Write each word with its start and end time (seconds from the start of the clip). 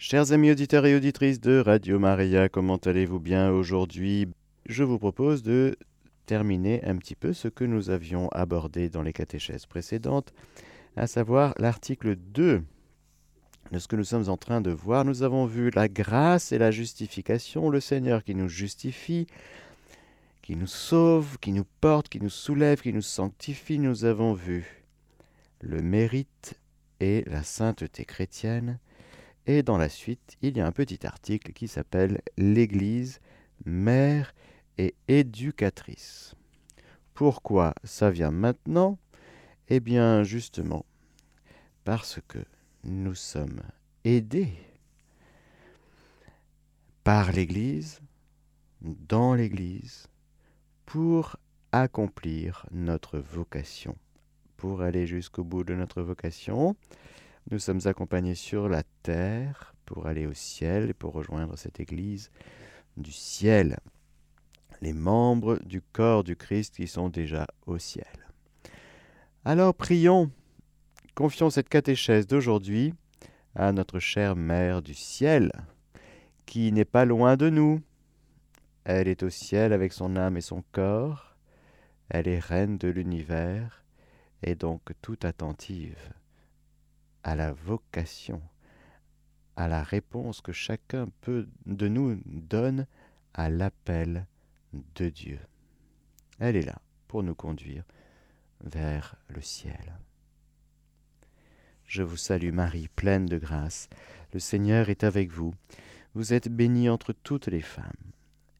Chers 0.00 0.30
amis 0.30 0.52
auditeurs 0.52 0.86
et 0.86 0.94
auditrices 0.94 1.40
de 1.40 1.58
Radio 1.58 1.98
Maria, 1.98 2.48
comment 2.48 2.76
allez-vous 2.76 3.18
bien 3.18 3.50
aujourd'hui? 3.50 4.28
Je 4.66 4.84
vous 4.84 4.96
propose 4.96 5.42
de 5.42 5.76
terminer 6.24 6.84
un 6.84 6.96
petit 6.98 7.16
peu 7.16 7.32
ce 7.32 7.48
que 7.48 7.64
nous 7.64 7.90
avions 7.90 8.28
abordé 8.28 8.90
dans 8.90 9.02
les 9.02 9.12
catéchèses 9.12 9.66
précédentes, 9.66 10.32
à 10.94 11.08
savoir 11.08 11.52
l'article 11.58 12.14
2 12.14 12.62
de 13.72 13.78
ce 13.80 13.88
que 13.88 13.96
nous 13.96 14.04
sommes 14.04 14.28
en 14.28 14.36
train 14.36 14.60
de 14.60 14.70
voir. 14.70 15.04
Nous 15.04 15.24
avons 15.24 15.46
vu 15.46 15.70
la 15.74 15.88
grâce 15.88 16.52
et 16.52 16.58
la 16.58 16.70
justification, 16.70 17.68
le 17.68 17.80
Seigneur 17.80 18.22
qui 18.22 18.36
nous 18.36 18.48
justifie, 18.48 19.26
qui 20.42 20.54
nous 20.54 20.68
sauve, 20.68 21.38
qui 21.40 21.50
nous 21.50 21.66
porte, 21.80 22.08
qui 22.08 22.20
nous 22.20 22.30
soulève, 22.30 22.82
qui 22.82 22.92
nous 22.92 23.02
sanctifie. 23.02 23.80
Nous 23.80 24.04
avons 24.04 24.32
vu 24.32 24.84
le 25.60 25.82
mérite 25.82 26.54
et 27.00 27.24
la 27.26 27.42
sainteté 27.42 28.04
chrétienne. 28.04 28.78
Et 29.48 29.62
dans 29.62 29.78
la 29.78 29.88
suite, 29.88 30.36
il 30.42 30.58
y 30.58 30.60
a 30.60 30.66
un 30.66 30.72
petit 30.72 31.06
article 31.06 31.54
qui 31.54 31.68
s'appelle 31.68 32.20
L'Église, 32.36 33.18
mère 33.64 34.34
et 34.76 34.94
éducatrice. 35.08 36.34
Pourquoi 37.14 37.74
ça 37.82 38.10
vient 38.10 38.30
maintenant? 38.30 38.98
Eh 39.68 39.80
bien 39.80 40.22
justement 40.22 40.84
parce 41.84 42.20
que 42.28 42.40
nous 42.84 43.14
sommes 43.14 43.62
aidés 44.04 44.52
par 47.02 47.32
l'Église, 47.32 48.02
dans 48.82 49.32
l'Église, 49.32 50.08
pour 50.84 51.36
accomplir 51.72 52.66
notre 52.70 53.18
vocation, 53.18 53.96
pour 54.58 54.82
aller 54.82 55.06
jusqu'au 55.06 55.42
bout 55.42 55.64
de 55.64 55.74
notre 55.74 56.02
vocation. 56.02 56.76
Nous 57.50 57.58
sommes 57.58 57.80
accompagnés 57.86 58.34
sur 58.34 58.68
la 58.68 58.82
terre 59.02 59.74
pour 59.86 60.06
aller 60.06 60.26
au 60.26 60.34
ciel 60.34 60.90
et 60.90 60.94
pour 60.94 61.14
rejoindre 61.14 61.56
cette 61.56 61.80
Église 61.80 62.30
du 62.98 63.10
ciel, 63.10 63.78
les 64.82 64.92
membres 64.92 65.58
du 65.64 65.80
corps 65.80 66.24
du 66.24 66.36
Christ 66.36 66.76
qui 66.76 66.86
sont 66.86 67.08
déjà 67.08 67.46
au 67.64 67.78
ciel. 67.78 68.04
Alors 69.46 69.74
prions, 69.74 70.30
confions 71.14 71.48
cette 71.48 71.70
catéchèse 71.70 72.26
d'aujourd'hui 72.26 72.92
à 73.54 73.72
notre 73.72 73.98
chère 73.98 74.36
Mère 74.36 74.82
du 74.82 74.92
ciel, 74.92 75.50
qui 76.44 76.70
n'est 76.70 76.84
pas 76.84 77.06
loin 77.06 77.38
de 77.38 77.48
nous. 77.48 77.80
Elle 78.84 79.08
est 79.08 79.22
au 79.22 79.30
ciel 79.30 79.72
avec 79.72 79.94
son 79.94 80.16
âme 80.16 80.36
et 80.36 80.42
son 80.42 80.62
corps, 80.72 81.34
elle 82.10 82.28
est 82.28 82.40
reine 82.40 82.76
de 82.76 82.88
l'univers, 82.88 83.84
et 84.42 84.54
donc 84.54 84.82
tout 85.00 85.18
attentive 85.22 86.12
à 87.28 87.36
la 87.36 87.52
vocation, 87.52 88.40
à 89.54 89.68
la 89.68 89.82
réponse 89.82 90.40
que 90.40 90.52
chacun 90.52 91.08
peut 91.20 91.46
de 91.66 91.86
nous 91.86 92.18
donne 92.24 92.86
à 93.34 93.50
l'appel 93.50 94.26
de 94.94 95.10
Dieu. 95.10 95.38
Elle 96.38 96.56
est 96.56 96.64
là 96.64 96.80
pour 97.06 97.22
nous 97.22 97.34
conduire 97.34 97.84
vers 98.64 99.16
le 99.28 99.42
ciel. 99.42 99.98
Je 101.84 102.02
vous 102.02 102.16
salue 102.16 102.50
Marie, 102.50 102.88
pleine 102.88 103.26
de 103.26 103.36
grâce. 103.36 103.90
Le 104.32 104.40
Seigneur 104.40 104.88
est 104.88 105.04
avec 105.04 105.30
vous. 105.30 105.52
Vous 106.14 106.32
êtes 106.32 106.48
bénie 106.48 106.88
entre 106.88 107.12
toutes 107.12 107.48
les 107.48 107.60
femmes, 107.60 108.12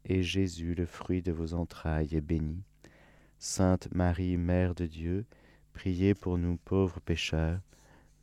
et 0.04 0.22
Jésus, 0.22 0.74
le 0.74 0.84
fruit 0.84 1.22
de 1.22 1.32
vos 1.32 1.54
entrailles, 1.54 2.14
est 2.14 2.20
béni. 2.20 2.62
Sainte 3.38 3.88
Marie, 3.94 4.36
Mère 4.36 4.74
de 4.74 4.84
Dieu, 4.84 5.24
priez 5.72 6.14
pour 6.14 6.36
nous 6.36 6.58
pauvres 6.58 7.00
pécheurs, 7.00 7.60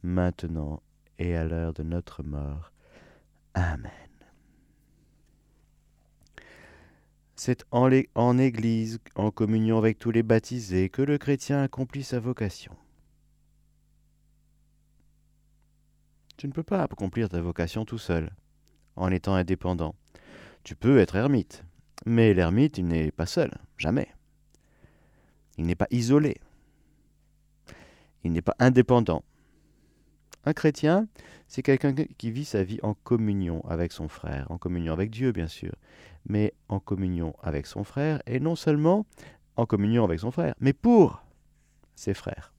maintenant 0.05 0.81
et 1.19 1.35
à 1.35 1.43
l'heure 1.43 1.73
de 1.73 1.83
notre 1.83 2.23
mort. 2.23 2.71
Amen. 3.53 3.91
C'est 7.35 7.65
en, 7.71 8.37
Église, 8.37 8.99
en 9.15 9.29
communion 9.29 9.77
avec 9.77 9.99
tous 9.99 10.11
les 10.11 10.23
baptisés, 10.23 10.89
que 10.89 11.01
le 11.01 11.17
chrétien 11.17 11.61
accomplit 11.61 12.03
sa 12.03 12.19
vocation. 12.19 12.73
Tu 16.38 16.47
ne 16.47 16.53
peux 16.53 16.63
pas 16.63 16.83
accomplir 16.83 17.29
ta 17.29 17.41
vocation 17.41 17.83
tout 17.85 17.97
seul, 17.97 18.31
en 18.95 19.11
étant 19.11 19.35
indépendant. 19.35 19.95
Tu 20.63 20.75
peux 20.75 20.97
être 20.99 21.15
ermite, 21.15 21.65
mais 22.05 22.33
l'ermite, 22.33 22.77
il 22.77 22.88
n'est 22.88 23.11
pas 23.11 23.25
seul, 23.25 23.51
jamais. 23.77 24.07
Il 25.57 25.65
n'est 25.65 25.75
pas 25.75 25.88
isolé. 25.91 26.38
Il 28.23 28.31
n'est 28.31 28.41
pas 28.41 28.55
indépendant. 28.59 29.23
Un 30.45 30.53
chrétien, 30.53 31.07
c'est 31.47 31.63
quelqu'un 31.63 31.94
qui 31.94 32.31
vit 32.31 32.45
sa 32.45 32.63
vie 32.63 32.79
en 32.83 32.94
communion 32.94 33.66
avec 33.67 33.91
son 33.91 34.07
frère, 34.07 34.45
en 34.51 34.57
communion 34.59 34.94
avec 34.94 35.09
Dieu 35.09 35.31
bien 35.31 35.47
sûr, 35.47 35.73
mais 36.28 36.53
en 36.69 36.79
communion 36.79 37.35
avec 37.41 37.66
son 37.66 37.83
frère, 37.83 38.22
et 38.28 38.39
non 38.39 38.56
seulement 38.56 39.06
en 39.56 39.66
communion 39.66 40.03
avec 40.03 40.19
son 40.19 40.31
frère, 40.31 40.53
mais 40.59 40.73
pour 40.73 41.23
ses 41.95 42.13
frères. 42.13 42.53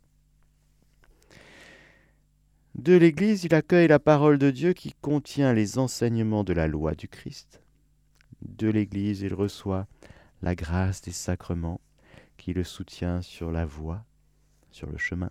De 2.75 2.95
l'Église, 2.95 3.45
il 3.45 3.55
accueille 3.55 3.89
la 3.89 3.99
parole 3.99 4.39
de 4.39 4.51
Dieu 4.51 4.73
qui 4.73 4.93
contient 5.01 5.55
les 5.55 5.79
enseignements 5.79 6.45
de 6.45 6.53
la 6.53 6.67
loi 6.67 6.95
du 6.95 7.09
Christ. 7.09 7.63
De 8.43 8.69
l'Église, 8.69 9.23
il 9.23 9.33
reçoit 9.33 9.87
la 10.43 10.55
grâce 10.55 11.01
des 11.01 11.13
sacrements 11.13 11.81
qui 12.37 12.53
le 12.53 12.65
soutient 12.65 13.23
sur 13.23 13.51
la 13.51 13.65
voie, 13.65 14.05
sur 14.71 14.91
le 14.91 14.99
chemin. 14.99 15.31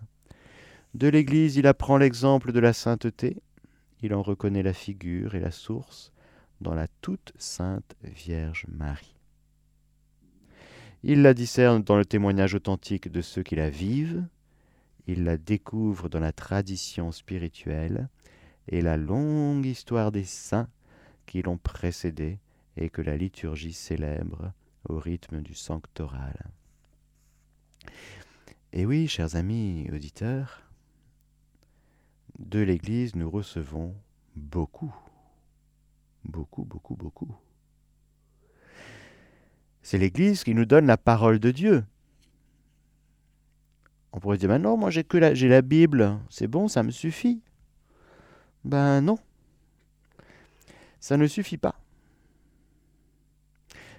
De 0.96 1.08
l'Église, 1.08 1.56
il 1.56 1.66
apprend 1.66 1.98
l'exemple 1.98 2.52
de 2.52 2.58
la 2.58 2.72
sainteté, 2.72 3.36
il 4.00 4.14
en 4.14 4.22
reconnaît 4.22 4.62
la 4.62 4.72
figure 4.72 5.34
et 5.34 5.40
la 5.40 5.50
source 5.50 6.10
dans 6.62 6.74
la 6.74 6.88
toute 7.02 7.34
sainte 7.36 7.94
Vierge 8.02 8.64
Marie. 8.66 9.14
Il 11.02 11.20
la 11.20 11.34
discerne 11.34 11.82
dans 11.82 11.98
le 11.98 12.06
témoignage 12.06 12.54
authentique 12.54 13.12
de 13.12 13.20
ceux 13.20 13.42
qui 13.42 13.56
la 13.56 13.68
vivent, 13.68 14.26
il 15.06 15.24
la 15.24 15.36
découvre 15.36 16.08
dans 16.08 16.18
la 16.18 16.32
tradition 16.32 17.12
spirituelle 17.12 18.08
et 18.66 18.80
la 18.80 18.96
longue 18.96 19.66
histoire 19.66 20.12
des 20.12 20.24
saints 20.24 20.70
qui 21.26 21.42
l'ont 21.42 21.58
précédée 21.58 22.38
et 22.78 22.88
que 22.88 23.02
la 23.02 23.18
liturgie 23.18 23.74
célèbre 23.74 24.50
au 24.88 24.98
rythme 24.98 25.42
du 25.42 25.52
sanctoral. 25.54 26.46
Et 28.72 28.86
oui, 28.86 29.08
chers 29.08 29.36
amis 29.36 29.90
auditeurs, 29.92 30.65
de 32.38 32.60
l'Église, 32.60 33.14
nous 33.16 33.30
recevons 33.30 33.94
beaucoup, 34.34 34.94
beaucoup, 36.24 36.64
beaucoup, 36.64 36.94
beaucoup. 36.94 37.34
C'est 39.82 39.98
l'Église 39.98 40.44
qui 40.44 40.54
nous 40.54 40.64
donne 40.64 40.86
la 40.86 40.96
parole 40.96 41.38
de 41.38 41.50
Dieu. 41.50 41.84
On 44.12 44.20
pourrait 44.20 44.38
dire, 44.38 44.48
ben 44.48 44.58
non, 44.58 44.76
moi 44.76 44.90
j'ai 44.90 45.04
que 45.04 45.34
j'ai 45.34 45.48
la 45.48 45.62
Bible, 45.62 46.18
c'est 46.30 46.48
bon, 46.48 46.68
ça 46.68 46.82
me 46.82 46.90
suffit. 46.90 47.40
Ben 48.64 49.00
non, 49.00 49.18
ça 51.00 51.16
ne 51.16 51.26
suffit 51.26 51.58
pas. 51.58 51.76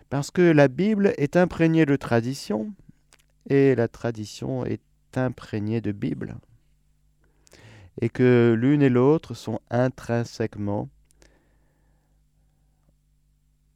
Parce 0.09 0.31
que 0.31 0.41
la 0.41 0.67
Bible 0.67 1.13
est 1.17 1.35
imprégnée 1.35 1.85
de 1.85 1.95
tradition 1.95 2.73
et 3.49 3.75
la 3.75 3.87
tradition 3.87 4.65
est 4.65 4.81
imprégnée 5.15 5.81
de 5.81 5.91
Bible 5.91 6.37
et 8.01 8.09
que 8.09 8.55
l'une 8.57 8.81
et 8.81 8.89
l'autre 8.89 9.33
sont 9.33 9.59
intrinsèquement 9.69 10.89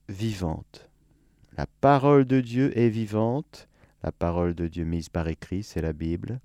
vivantes. 0.09 0.89
La 1.57 1.65
parole 1.65 2.25
de 2.25 2.41
Dieu 2.41 2.77
est 2.77 2.89
vivante, 2.89 3.67
la 4.03 4.11
parole 4.11 4.53
de 4.53 4.67
Dieu 4.67 4.83
mise 4.83 5.09
par 5.09 5.27
écrit, 5.27 5.63
c'est 5.63 5.81
la 5.81 5.93
Bible, 5.93 6.39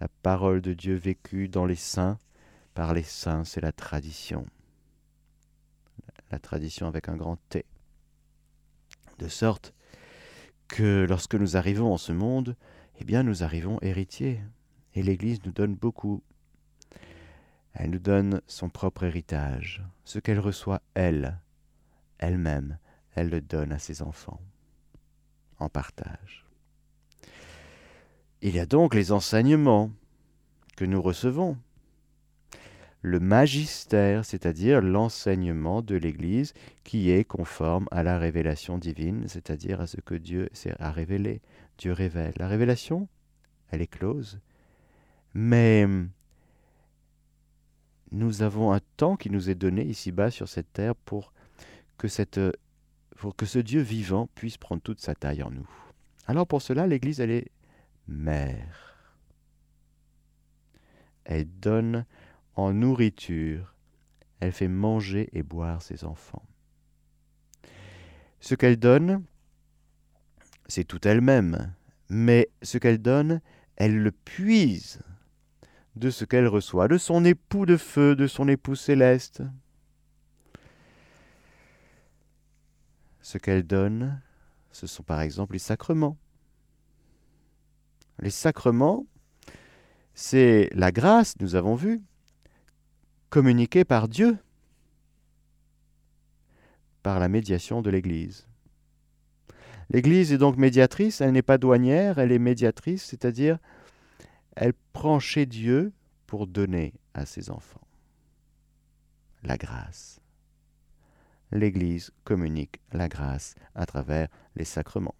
la 0.00 0.08
parole 0.22 0.60
de 0.60 0.74
Dieu 0.74 0.94
vécue 0.94 1.48
dans 1.48 1.66
les 1.66 1.76
saints, 1.76 2.18
par 2.74 2.94
les 2.94 3.02
saints, 3.02 3.44
c'est 3.44 3.60
la 3.60 3.72
tradition. 3.72 4.46
La 6.30 6.38
tradition 6.38 6.88
avec 6.88 7.08
un 7.08 7.16
grand 7.16 7.38
T. 7.48 7.64
De 9.18 9.28
sorte 9.28 9.72
que 10.66 11.06
lorsque 11.08 11.36
nous 11.36 11.56
arrivons 11.56 11.92
en 11.92 11.98
ce 11.98 12.12
monde, 12.12 12.56
eh 12.98 13.04
bien 13.04 13.22
nous 13.22 13.44
arrivons 13.44 13.78
héritiers. 13.82 14.40
Et 14.94 15.02
l'Église 15.02 15.44
nous 15.44 15.52
donne 15.52 15.74
beaucoup 15.74 16.22
elle 17.74 17.90
nous 17.90 17.98
donne 17.98 18.40
son 18.46 18.68
propre 18.68 19.04
héritage, 19.04 19.82
ce 20.04 20.18
qu'elle 20.18 20.38
reçoit 20.38 20.80
elle, 20.94 21.38
elle-même, 22.18 22.78
elle 23.14 23.30
le 23.30 23.40
donne 23.40 23.72
à 23.72 23.78
ses 23.78 24.02
enfants, 24.02 24.40
en 25.58 25.68
partage. 25.68 26.46
Il 28.42 28.54
y 28.54 28.60
a 28.60 28.66
donc 28.66 28.94
les 28.94 29.12
enseignements 29.12 29.90
que 30.76 30.84
nous 30.84 31.02
recevons, 31.02 31.56
le 33.00 33.20
magistère, 33.20 34.24
c'est-à-dire 34.24 34.80
l'enseignement 34.80 35.82
de 35.82 35.94
l'Église 35.94 36.54
qui 36.84 37.10
est 37.10 37.24
conforme 37.24 37.86
à 37.90 38.02
la 38.02 38.18
révélation 38.18 38.78
divine, 38.78 39.24
c'est-à-dire 39.28 39.82
à 39.82 39.86
ce 39.86 40.00
que 40.00 40.14
Dieu 40.14 40.48
a 40.78 40.90
révélé. 40.90 41.42
Dieu 41.76 41.92
révèle. 41.92 42.32
La 42.38 42.48
révélation, 42.48 43.08
elle 43.70 43.82
est 43.82 43.86
close, 43.86 44.40
mais 45.34 45.86
nous 48.14 48.42
avons 48.42 48.72
un 48.72 48.80
temps 48.96 49.16
qui 49.16 49.28
nous 49.28 49.50
est 49.50 49.56
donné 49.56 49.84
ici-bas 49.84 50.30
sur 50.30 50.48
cette 50.48 50.72
terre 50.72 50.94
pour 50.94 51.32
que, 51.98 52.06
cette, 52.06 52.40
pour 53.16 53.34
que 53.34 53.44
ce 53.44 53.58
Dieu 53.58 53.80
vivant 53.80 54.28
puisse 54.36 54.56
prendre 54.56 54.80
toute 54.80 55.00
sa 55.00 55.16
taille 55.16 55.42
en 55.42 55.50
nous. 55.50 55.68
Alors 56.26 56.46
pour 56.46 56.62
cela, 56.62 56.86
l'Église, 56.86 57.20
elle 57.20 57.32
est 57.32 57.50
mère. 58.06 59.10
Elle 61.24 61.48
donne 61.58 62.06
en 62.54 62.72
nourriture, 62.72 63.74
elle 64.38 64.52
fait 64.52 64.68
manger 64.68 65.28
et 65.32 65.42
boire 65.42 65.82
ses 65.82 66.04
enfants. 66.04 66.46
Ce 68.38 68.54
qu'elle 68.54 68.76
donne, 68.76 69.24
c'est 70.68 70.84
tout 70.84 71.06
elle-même, 71.08 71.74
mais 72.08 72.48
ce 72.62 72.78
qu'elle 72.78 73.02
donne, 73.02 73.40
elle 73.76 73.98
le 73.98 74.12
puise 74.12 75.00
de 75.96 76.10
ce 76.10 76.24
qu'elle 76.24 76.48
reçoit, 76.48 76.88
de 76.88 76.98
son 76.98 77.24
époux 77.24 77.66
de 77.66 77.76
feu, 77.76 78.16
de 78.16 78.26
son 78.26 78.48
époux 78.48 78.74
céleste. 78.74 79.42
Ce 83.20 83.38
qu'elle 83.38 83.62
donne, 83.62 84.20
ce 84.72 84.86
sont 84.86 85.02
par 85.02 85.20
exemple 85.20 85.54
les 85.54 85.58
sacrements. 85.58 86.18
Les 88.18 88.30
sacrements, 88.30 89.06
c'est 90.14 90.68
la 90.72 90.92
grâce, 90.92 91.34
nous 91.40 91.54
avons 91.54 91.74
vu, 91.74 92.02
communiquée 93.30 93.84
par 93.84 94.08
Dieu, 94.08 94.38
par 97.02 97.18
la 97.18 97.28
médiation 97.28 97.82
de 97.82 97.90
l'Église. 97.90 98.46
L'Église 99.90 100.32
est 100.32 100.38
donc 100.38 100.56
médiatrice, 100.56 101.20
elle 101.20 101.32
n'est 101.32 101.42
pas 101.42 101.58
douanière, 101.58 102.18
elle 102.18 102.32
est 102.32 102.38
médiatrice, 102.38 103.04
c'est-à-dire 103.04 103.58
elle 104.56 104.74
prend 104.92 105.18
chez 105.18 105.46
Dieu 105.46 105.92
pour 106.26 106.46
donner 106.46 106.94
à 107.14 107.26
ses 107.26 107.50
enfants 107.50 107.80
la 109.44 109.56
grâce. 109.56 110.20
L'Église 111.52 112.10
communique 112.24 112.80
la 112.92 113.08
grâce 113.08 113.54
à 113.74 113.86
travers 113.86 114.28
les 114.56 114.64
sacrements. 114.64 115.14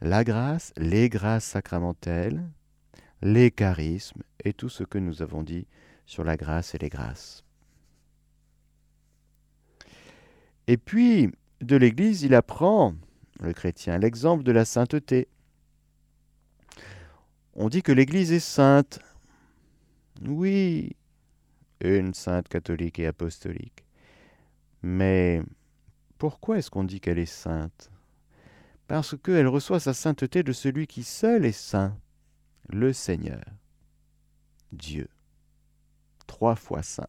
La 0.00 0.24
grâce, 0.24 0.72
les 0.76 1.08
grâces 1.08 1.44
sacramentelles, 1.44 2.48
les 3.22 3.50
charismes 3.50 4.22
et 4.44 4.52
tout 4.52 4.68
ce 4.68 4.82
que 4.84 4.98
nous 4.98 5.22
avons 5.22 5.42
dit 5.42 5.66
sur 6.04 6.24
la 6.24 6.36
grâce 6.36 6.74
et 6.74 6.78
les 6.78 6.88
grâces. 6.88 7.44
Et 10.66 10.76
puis, 10.76 11.30
de 11.60 11.76
l'Église, 11.76 12.22
il 12.22 12.34
apprend 12.34 12.94
le 13.44 13.52
chrétien, 13.52 13.98
l'exemple 13.98 14.42
de 14.42 14.52
la 14.52 14.64
sainteté. 14.64 15.28
On 17.54 17.68
dit 17.68 17.82
que 17.82 17.92
l'Église 17.92 18.32
est 18.32 18.40
sainte. 18.40 18.98
Oui, 20.22 20.96
une 21.80 22.14
sainte 22.14 22.48
catholique 22.48 22.98
et 22.98 23.06
apostolique. 23.06 23.84
Mais 24.82 25.42
pourquoi 26.18 26.58
est-ce 26.58 26.70
qu'on 26.70 26.84
dit 26.84 27.00
qu'elle 27.00 27.18
est 27.18 27.26
sainte? 27.26 27.90
Parce 28.86 29.16
qu'elle 29.16 29.48
reçoit 29.48 29.80
sa 29.80 29.94
sainteté 29.94 30.42
de 30.42 30.52
celui 30.52 30.86
qui 30.86 31.04
seul 31.04 31.44
est 31.44 31.52
saint, 31.52 31.96
le 32.68 32.92
Seigneur, 32.92 33.44
Dieu, 34.72 35.08
trois 36.26 36.56
fois 36.56 36.82
saint. 36.82 37.08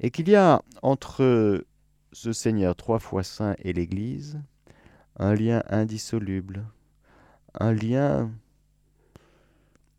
Et 0.00 0.10
qu'il 0.10 0.28
y 0.28 0.36
a 0.36 0.62
entre 0.82 1.64
ce 2.12 2.32
Seigneur 2.32 2.76
trois 2.76 2.98
fois 2.98 3.22
saint 3.22 3.54
et 3.58 3.72
l'Église 3.72 4.40
un 5.16 5.34
lien 5.34 5.62
indissoluble, 5.68 6.64
un 7.54 7.72
lien 7.72 8.30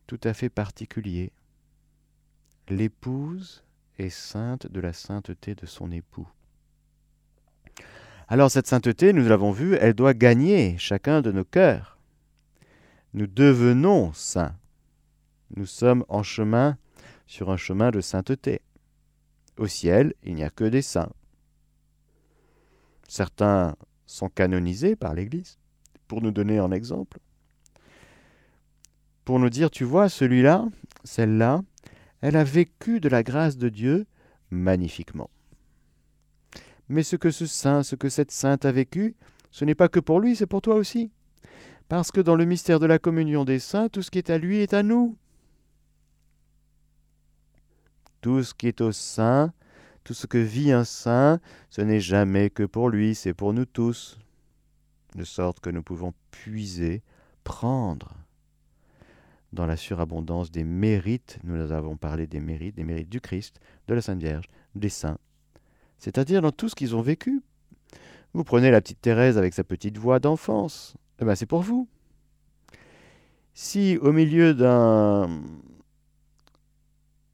tout 0.08 0.20
à 0.24 0.34
fait 0.34 0.50
particulier. 0.50 1.32
L'épouse 2.70 3.64
est 4.00 4.10
sainte 4.10 4.66
de 4.68 4.80
la 4.80 4.94
sainteté 4.94 5.54
de 5.54 5.66
son 5.66 5.92
époux. 5.92 6.28
Alors 8.28 8.50
cette 8.50 8.68
sainteté, 8.68 9.14
nous 9.14 9.28
l'avons 9.28 9.52
vu, 9.52 9.76
elle 9.76 9.94
doit 9.94 10.14
gagner 10.14 10.78
chacun 10.78 11.22
de 11.22 11.32
nos 11.32 11.46
cœurs. 11.46 12.00
Nous 13.14 13.28
devenons 13.28 14.14
saints. 14.14 14.56
Nous 15.56 15.66
sommes 15.66 16.06
en 16.08 16.24
chemin 16.24 16.78
sur 17.28 17.52
un 17.52 17.58
chemin 17.58 17.92
de 17.92 18.02
sainteté. 18.02 18.62
Au 19.58 19.68
ciel, 19.68 20.14
il 20.24 20.34
n'y 20.34 20.44
a 20.44 20.50
que 20.50 20.64
des 20.64 20.82
saints. 20.82 21.12
Certains 23.12 23.76
sont 24.06 24.30
canonisés 24.30 24.96
par 24.96 25.14
l'Église, 25.14 25.60
pour 26.08 26.22
nous 26.22 26.32
donner 26.32 26.60
un 26.60 26.72
exemple. 26.72 27.20
Pour 29.26 29.38
nous 29.38 29.50
dire, 29.50 29.70
tu 29.70 29.84
vois, 29.84 30.08
celui-là, 30.08 30.66
celle-là, 31.04 31.62
elle 32.22 32.38
a 32.38 32.46
vécu 32.46 33.02
de 33.02 33.10
la 33.10 33.22
grâce 33.22 33.58
de 33.58 33.68
Dieu 33.68 34.06
magnifiquement. 34.50 35.30
Mais 36.88 37.04
ce 37.04 37.18
que 37.18 37.32
ce 37.32 37.46
saint, 37.46 37.84
ce 37.84 37.98
que 37.98 38.08
cette 38.08 38.32
sainte 38.32 38.64
a 38.64 38.72
vécu, 38.72 39.18
ce 39.52 39.66
n'est 39.66 39.76
pas 39.76 39.90
que 39.90 40.00
pour 40.00 40.22
lui, 40.22 40.38
c'est 40.38 40.48
pour 40.48 40.62
toi 40.62 40.76
aussi. 40.76 41.12
Parce 41.90 42.14
que 42.14 42.22
dans 42.22 42.36
le 42.36 42.46
mystère 42.46 42.80
de 42.80 42.86
la 42.86 42.98
communion 42.98 43.44
des 43.44 43.60
saints, 43.60 43.90
tout 43.90 44.04
ce 44.04 44.10
qui 44.10 44.20
est 44.20 44.30
à 44.30 44.38
lui 44.38 44.60
est 44.60 44.74
à 44.74 44.84
nous. 44.84 45.18
Tout 48.22 48.42
ce 48.42 48.54
qui 48.54 48.68
est 48.68 48.80
au 48.80 48.94
saint 48.94 49.52
tout 50.04 50.14
ce 50.14 50.28
que 50.28 50.38
vit 50.38 50.72
un 50.72 50.84
saint, 50.84 51.40
ce 51.70 51.82
n'est 51.82 52.00
jamais 52.00 52.50
que 52.50 52.64
pour 52.64 52.90
lui, 52.90 53.16
c'est 53.16 53.34
pour 53.34 53.54
nous 53.54 53.66
tous, 53.66 54.18
de 55.16 55.24
sorte 55.24 55.60
que 55.60 55.70
nous 55.70 55.84
pouvons 55.84 56.14
puiser, 56.32 57.04
prendre 57.44 58.16
dans 59.54 59.66
la 59.66 59.78
surabondance 59.78 60.50
des 60.50 60.64
mérites, 60.64 61.40
nous 61.44 61.72
avons 61.72 61.98
parlé 61.98 62.26
des 62.26 62.40
mérites, 62.40 62.76
des 62.76 62.84
mérites 62.84 63.10
du 63.10 63.20
Christ, 63.20 63.60
de 63.88 63.94
la 63.94 64.02
Sainte 64.02 64.20
Vierge, 64.20 64.46
des 64.76 64.90
saints, 64.90 65.18
c'est-à-dire 65.98 66.42
dans 66.42 66.52
tout 66.52 66.70
ce 66.70 66.76
qu'ils 66.76 66.96
ont 66.96 67.02
vécu. 67.02 67.42
Vous 68.34 68.46
prenez 68.46 68.72
la 68.72 68.80
petite 68.80 69.02
Thérèse 69.02 69.38
avec 69.38 69.54
sa 69.54 69.66
petite 69.66 69.98
voix 69.98 70.20
d'enfance, 70.20 70.96
eh 71.20 71.26
ben 71.26 71.36
c'est 71.36 71.46
pour 71.46 71.62
vous. 71.62 71.88
Si 73.54 73.98
au 73.98 74.14
milieu 74.14 74.54
d'un 74.54 75.44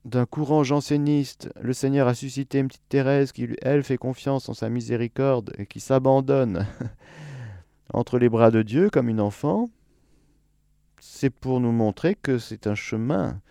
d'un 0.07 0.25
courant 0.25 0.63
janséniste, 0.63 1.50
le 1.59 1.74
Seigneur 1.74 2.07
a 2.07 2.15
suscité 2.15 2.59
une 2.59 2.69
petite 2.69 2.88
Thérèse 2.88 3.33
qui, 3.33 3.50
elle, 3.62 3.83
fait 3.83 3.98
confiance 3.98 4.48
en 4.48 4.54
sa 4.54 4.69
miséricorde 4.69 5.54
et 5.57 5.65
qui 5.65 5.81
s'abandonne 5.81 6.65
entre 7.94 8.18
les 8.18 8.30
bras 8.30 8.50
de 8.50 8.62
Dieu 8.62 8.89
comme 8.89 9.09
une 9.09 9.19
enfant, 9.19 9.69
c'est 11.01 11.30
pour 11.30 11.59
nous 11.59 11.74
montrer 11.74 12.15
que 12.15 12.38
c'est 12.38 12.68
un 12.68 12.75
chemin 12.75 13.42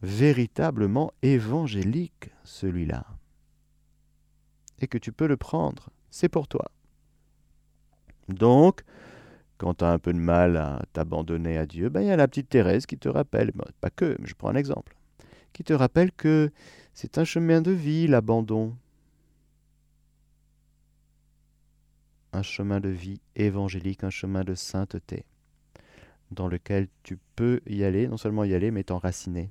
véritablement 0.00 1.12
évangélique, 1.20 2.30
celui-là. 2.44 3.04
Et 4.80 4.86
que 4.86 4.98
tu 4.98 5.12
peux 5.12 5.26
le 5.26 5.36
prendre, 5.36 5.90
c'est 6.10 6.30
pour 6.30 6.48
toi. 6.48 6.70
Donc, 8.28 8.84
quand 9.58 9.74
tu 9.74 9.84
as 9.84 9.90
un 9.90 9.98
peu 9.98 10.14
de 10.14 10.18
mal 10.18 10.56
à 10.56 10.82
t'abandonner 10.94 11.58
à 11.58 11.66
Dieu, 11.66 11.90
ben, 11.90 12.00
il 12.00 12.06
y 12.06 12.10
a 12.10 12.16
la 12.16 12.26
petite 12.26 12.48
Thérèse 12.48 12.86
qui 12.86 12.96
te 12.96 13.10
rappelle, 13.10 13.52
pas 13.82 13.90
que, 13.90 14.16
mais 14.18 14.26
je 14.26 14.34
prends 14.34 14.48
un 14.48 14.56
exemple 14.56 14.96
qui 15.52 15.64
te 15.64 15.72
rappelle 15.72 16.12
que 16.12 16.50
c'est 16.94 17.18
un 17.18 17.24
chemin 17.24 17.62
de 17.62 17.70
vie, 17.70 18.06
l'abandon. 18.06 18.76
Un 22.32 22.42
chemin 22.42 22.80
de 22.80 22.88
vie 22.88 23.20
évangélique, 23.36 24.04
un 24.04 24.10
chemin 24.10 24.42
de 24.42 24.54
sainteté, 24.54 25.26
dans 26.30 26.48
lequel 26.48 26.88
tu 27.02 27.18
peux 27.36 27.60
y 27.66 27.84
aller, 27.84 28.08
non 28.08 28.16
seulement 28.16 28.44
y 28.44 28.54
aller, 28.54 28.70
mais 28.70 28.84
t'enraciner. 28.84 29.50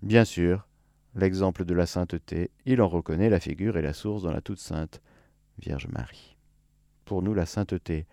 Bien 0.00 0.24
sûr, 0.24 0.66
l'exemple 1.14 1.64
de 1.64 1.74
la 1.74 1.86
sainteté, 1.86 2.50
il 2.64 2.80
en 2.80 2.88
reconnaît 2.88 3.30
la 3.30 3.38
figure 3.38 3.76
et 3.76 3.82
la 3.82 3.92
source 3.92 4.22
dans 4.22 4.32
la 4.32 4.40
toute 4.40 4.58
sainte 4.58 5.00
Vierge 5.58 5.86
Marie. 5.88 6.36
Pour 7.04 7.22
nous, 7.22 7.34
la 7.34 7.46
sainteté, 7.46 8.06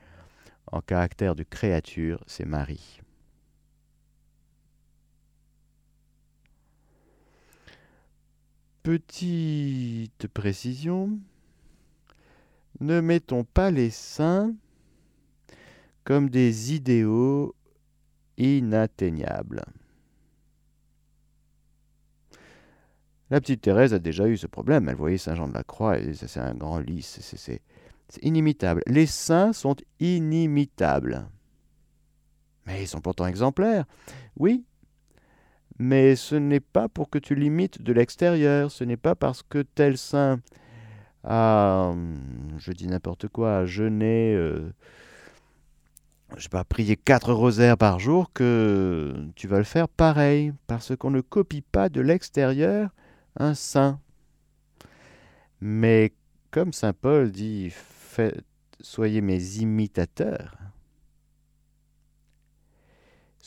en 0.68 0.82
caractère 0.82 1.36
de 1.36 1.44
créature, 1.44 2.24
c'est 2.28 2.46
Marie. 2.46 3.02
Petite 8.84 10.28
précision, 10.28 11.20
ne 12.80 13.02
mettons 13.02 13.44
pas 13.44 13.72
les 13.72 13.90
saints 13.90 14.54
comme 16.04 16.30
des 16.30 16.74
idéaux 16.74 17.56
inatteignables. 18.38 19.64
La 23.30 23.40
petite 23.40 23.62
Thérèse 23.62 23.94
a 23.94 24.00
déjà 24.00 24.28
eu 24.28 24.38
ce 24.38 24.48
problème. 24.48 24.90
Elle 24.90 24.96
voyait 24.96 25.18
Saint 25.20 25.36
Jean 25.36 25.48
de 25.48 25.54
la 25.54 25.64
Croix 25.64 26.00
et 26.00 26.14
c'est 26.16 26.40
un 26.40 26.56
grand 26.56 26.80
lys. 26.80 27.20
C'est 27.22 27.62
inimitable. 28.24 28.82
Les 28.88 29.06
saints 29.06 29.54
sont 29.54 29.76
inimitables. 30.00 31.28
Mais 32.66 32.84
ils 32.84 32.88
sont 32.88 33.02
pourtant 33.02 33.28
exemplaires. 33.28 33.86
Oui, 34.38 34.64
mais 35.80 36.16
ce 36.16 36.36
n'est 36.36 36.60
pas 36.60 36.88
pour 36.88 37.10
que 37.10 37.18
tu 37.18 37.36
limites 37.36 37.82
de 37.82 37.94
l'extérieur, 37.94 38.70
ce 38.72 38.84
n'est 38.84 38.98
pas 38.98 39.16
parce 39.16 39.44
que 39.44 39.64
tel 39.64 39.98
saint 39.98 40.40
a, 41.24 41.94
je 42.58 42.72
dis 42.72 42.88
n'importe 42.88 43.28
quoi, 43.28 43.58
a 43.58 43.66
jeûné 43.66 44.36
je 46.38 46.44
sais 46.44 46.50
pas, 46.50 46.64
prier 46.64 46.96
quatre 46.96 47.34
rosaires 47.34 47.78
par 47.78 48.00
jour 48.00 48.32
que 48.34 49.14
tu 49.36 49.48
vas 49.48 49.58
le 49.58 49.64
faire 49.64 49.88
pareil, 49.90 50.54
parce 50.68 50.96
qu'on 50.96 51.12
ne 51.12 51.22
copie 51.22 51.62
pas 51.62 51.90
de 51.90 52.02
l'extérieur 52.02 52.90
un 53.38 53.54
saint. 53.54 54.00
Mais 55.62 56.14
comme 56.52 56.74
saint 56.74 56.94
Paul 56.94 57.32
dit, 57.32 57.74
soyez 58.80 59.22
mes 59.22 59.58
imitateurs. 59.58 60.56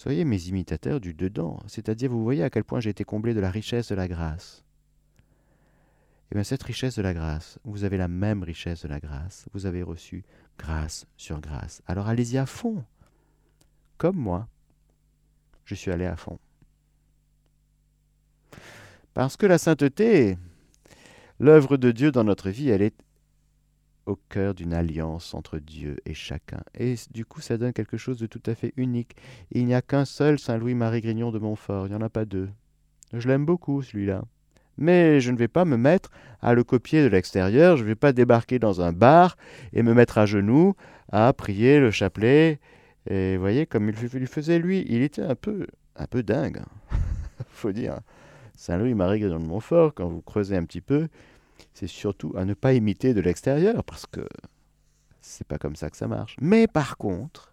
Soyez 0.02 0.24
mes 0.24 0.48
imitateurs 0.48 0.98
du 0.98 1.14
dedans, 1.14 1.60
c'est-à-dire 1.68 2.10
vous 2.10 2.24
voyez 2.24 2.42
à 2.42 2.50
quel 2.50 2.64
point 2.64 2.80
j'ai 2.80 2.90
été 2.90 3.04
comblé 3.04 3.34
de 3.34 3.38
la 3.38 3.52
richesse 3.52 3.90
de 3.90 3.94
la 3.94 4.08
grâce. 4.08 4.64
Et 5.14 6.32
eh 6.32 6.34
bien 6.34 6.42
cette 6.42 6.64
richesse 6.64 6.96
de 6.96 7.02
la 7.02 7.14
grâce, 7.14 7.60
vous 7.62 7.84
avez 7.84 7.98
la 7.98 8.08
même 8.08 8.42
richesse 8.42 8.82
de 8.82 8.88
la 8.88 8.98
grâce, 8.98 9.46
vous 9.52 9.64
avez 9.64 9.80
reçu 9.80 10.24
grâce 10.58 11.06
sur 11.16 11.40
grâce. 11.40 11.82
Alors 11.86 12.08
allez-y 12.08 12.36
à 12.36 12.46
fond, 12.46 12.84
comme 13.96 14.16
moi. 14.16 14.48
Je 15.64 15.76
suis 15.76 15.92
allé 15.92 16.06
à 16.06 16.16
fond. 16.16 16.40
Parce 19.14 19.36
que 19.36 19.46
la 19.46 19.58
sainteté, 19.58 20.36
l'œuvre 21.38 21.76
de 21.76 21.92
Dieu 21.92 22.10
dans 22.10 22.24
notre 22.24 22.50
vie, 22.50 22.70
elle 22.70 22.82
est 22.82 22.96
au 24.06 24.16
cœur 24.16 24.54
d'une 24.54 24.72
alliance 24.72 25.34
entre 25.34 25.58
Dieu 25.58 25.96
et 26.04 26.14
chacun. 26.14 26.62
Et 26.78 26.94
du 27.12 27.24
coup, 27.24 27.40
ça 27.40 27.56
donne 27.56 27.72
quelque 27.72 27.96
chose 27.96 28.18
de 28.18 28.26
tout 28.26 28.42
à 28.46 28.54
fait 28.54 28.72
unique. 28.76 29.16
il 29.50 29.66
n'y 29.66 29.74
a 29.74 29.82
qu'un 29.82 30.04
seul 30.04 30.38
Saint 30.38 30.58
Louis-Marie 30.58 31.00
Grignon 31.00 31.30
de 31.30 31.38
Montfort, 31.38 31.86
il 31.86 31.90
n'y 31.90 31.96
en 31.96 32.02
a 32.02 32.08
pas 32.08 32.24
deux. 32.24 32.48
Je 33.12 33.28
l'aime 33.28 33.44
beaucoup, 33.44 33.82
celui-là. 33.82 34.22
Mais 34.78 35.20
je 35.20 35.30
ne 35.30 35.36
vais 35.36 35.48
pas 35.48 35.64
me 35.64 35.76
mettre 35.76 36.10
à 36.40 36.54
le 36.54 36.64
copier 36.64 37.02
de 37.02 37.08
l'extérieur, 37.08 37.76
je 37.76 37.82
ne 37.82 37.88
vais 37.88 37.94
pas 37.94 38.12
débarquer 38.12 38.58
dans 38.58 38.80
un 38.80 38.92
bar 38.92 39.36
et 39.72 39.82
me 39.82 39.94
mettre 39.94 40.18
à 40.18 40.26
genoux 40.26 40.74
à 41.10 41.32
prier 41.32 41.78
le 41.78 41.90
chapelet. 41.90 42.58
Et 43.08 43.36
vous 43.36 43.42
voyez, 43.42 43.66
comme 43.66 43.88
il 43.88 43.94
le 43.94 44.26
faisait 44.26 44.58
lui, 44.58 44.84
il 44.88 45.02
était 45.02 45.22
un 45.22 45.34
peu, 45.34 45.66
un 45.96 46.06
peu 46.06 46.22
dingue, 46.22 46.58
hein. 46.58 46.96
faut 47.48 47.72
dire. 47.72 48.00
Saint 48.56 48.78
Louis-Marie 48.78 49.20
Grignon 49.20 49.40
de 49.40 49.44
Montfort, 49.44 49.94
quand 49.94 50.06
vous 50.06 50.22
creusez 50.22 50.56
un 50.56 50.64
petit 50.64 50.80
peu, 50.80 51.08
c'est 51.74 51.86
surtout 51.86 52.32
à 52.36 52.44
ne 52.44 52.54
pas 52.54 52.74
imiter 52.74 53.14
de 53.14 53.20
l'extérieur, 53.20 53.84
parce 53.84 54.06
que 54.06 54.26
c'est 55.20 55.46
pas 55.46 55.58
comme 55.58 55.76
ça 55.76 55.90
que 55.90 55.96
ça 55.96 56.08
marche. 56.08 56.36
Mais 56.40 56.66
par 56.66 56.96
contre, 56.96 57.52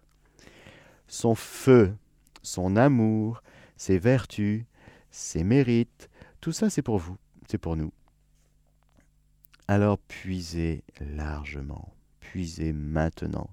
son 1.06 1.34
feu, 1.34 1.94
son 2.42 2.76
amour, 2.76 3.42
ses 3.76 3.98
vertus, 3.98 4.64
ses 5.10 5.44
mérites, 5.44 6.10
tout 6.40 6.52
ça 6.52 6.70
c'est 6.70 6.82
pour 6.82 6.98
vous, 6.98 7.16
c'est 7.48 7.58
pour 7.58 7.76
nous. 7.76 7.92
Alors 9.68 9.98
puisez 9.98 10.82
largement, 11.00 11.94
puisez 12.18 12.72
maintenant. 12.72 13.50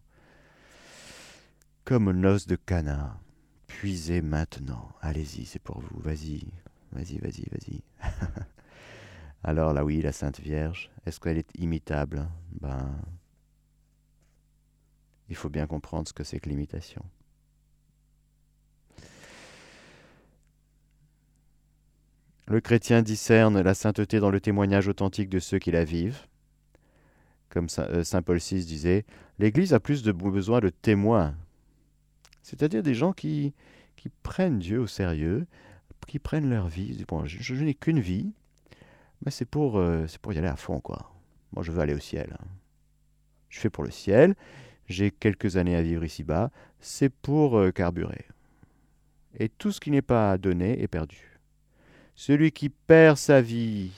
Comme 1.86 2.12
noces 2.12 2.48
de 2.48 2.58
Cana, 2.58 3.20
puisez 3.68 4.22
maintenant. 4.22 4.90
Allez-y, 5.02 5.46
c'est 5.46 5.60
pour 5.60 5.80
vous, 5.80 6.00
vas-y, 6.02 6.48
vas-y, 6.92 7.20
vas-y, 7.20 7.46
vas-y. 7.50 7.82
Alors 9.44 9.74
là 9.74 9.86
oui, 9.86 10.02
la 10.02 10.12
Sainte 10.12 10.40
Vierge, 10.40 10.90
est-ce 11.06 11.20
qu'elle 11.20 11.38
est 11.38 11.50
imitable? 11.58 12.28
Ben, 12.60 12.96
il 15.30 15.36
faut 15.36 15.50
bien 15.50 15.68
comprendre 15.68 16.08
ce 16.08 16.14
que 16.14 16.24
c'est 16.24 16.40
que 16.40 16.50
l'imitation. 16.50 17.04
Le 22.48 22.62
chrétien 22.62 23.02
discerne 23.02 23.60
la 23.62 23.74
sainteté 23.74 24.20
dans 24.20 24.32
le 24.32 24.40
témoignage 24.40 24.88
authentique 24.88 25.30
de 25.30 25.40
ceux 25.40 25.60
qui 25.60 25.72
la 25.72 25.84
vivent. 25.84 26.28
Comme 27.50 27.68
euh, 27.80 28.04
Saint 28.06 28.22
Paul 28.22 28.38
VI 28.38 28.64
disait, 28.66 29.06
l'Église 29.38 29.74
a 29.74 29.82
plus 29.82 30.02
de 30.02 30.14
besoin 30.14 30.62
de 30.62 30.70
témoins, 30.70 31.36
c'est-à-dire 32.44 32.84
des 32.84 32.94
gens 32.94 33.12
qui, 33.12 33.54
qui 33.98 34.10
prennent 34.10 34.60
Dieu 34.60 34.80
au 34.80 34.88
sérieux, 34.88 35.46
qui 36.08 36.20
prennent 36.20 36.50
leur 36.50 36.70
vie. 36.70 37.04
Bon, 37.06 37.26
je 37.26 37.54
n'ai 37.54 37.74
qu'une 37.74 38.00
vie, 38.00 38.32
mais 39.24 39.32
c'est 39.32 39.46
pour, 39.46 39.78
euh, 39.78 40.06
pour 40.22 40.34
y 40.34 40.38
aller 40.38 40.48
à 40.48 40.56
fond, 40.56 40.80
quoi. 40.80 41.12
Moi, 41.54 41.64
je 41.64 41.72
veux 41.72 41.82
aller 41.82 41.94
au 41.94 42.00
ciel. 42.00 42.38
Je 43.50 43.60
fais 43.60 43.70
pour 43.70 43.84
le 43.84 43.92
ciel. 43.92 44.36
J'ai 44.88 45.12
quelques 45.12 45.58
années 45.58 45.76
à 45.76 45.82
vivre 45.82 46.04
ici-bas. 46.04 46.52
C'est 46.80 47.10
pour 47.10 47.58
euh, 47.58 47.72
carburer. 47.72 48.26
Et 49.40 49.50
tout 49.50 49.72
ce 49.72 49.80
qui 49.80 49.92
n'est 49.92 50.02
pas 50.02 50.38
donné 50.38 50.82
est 50.82 50.88
perdu. 50.88 51.40
Celui 52.16 52.52
qui 52.52 52.70
perd 52.70 53.18
sa 53.18 53.42
vie 53.42 53.92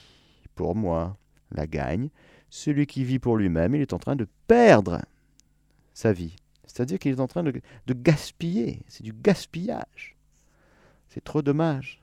pour 0.54 0.74
moi 0.74 1.16
la 1.52 1.66
gagne. 1.66 2.10
Celui 2.50 2.86
qui 2.86 3.04
vit 3.04 3.18
pour 3.18 3.36
lui-même, 3.36 3.74
il 3.74 3.80
est 3.80 3.92
en 3.92 3.98
train 3.98 4.16
de 4.16 4.26
perdre 4.46 5.00
sa 5.94 6.12
vie. 6.12 6.36
C'est-à-dire 6.66 6.98
qu'il 6.98 7.12
est 7.12 7.20
en 7.20 7.26
train 7.26 7.42
de 7.42 7.62
gaspiller. 7.94 8.82
C'est 8.88 9.02
du 9.02 9.12
gaspillage. 9.12 10.16
C'est 11.08 11.24
trop 11.24 11.42
dommage. 11.42 12.00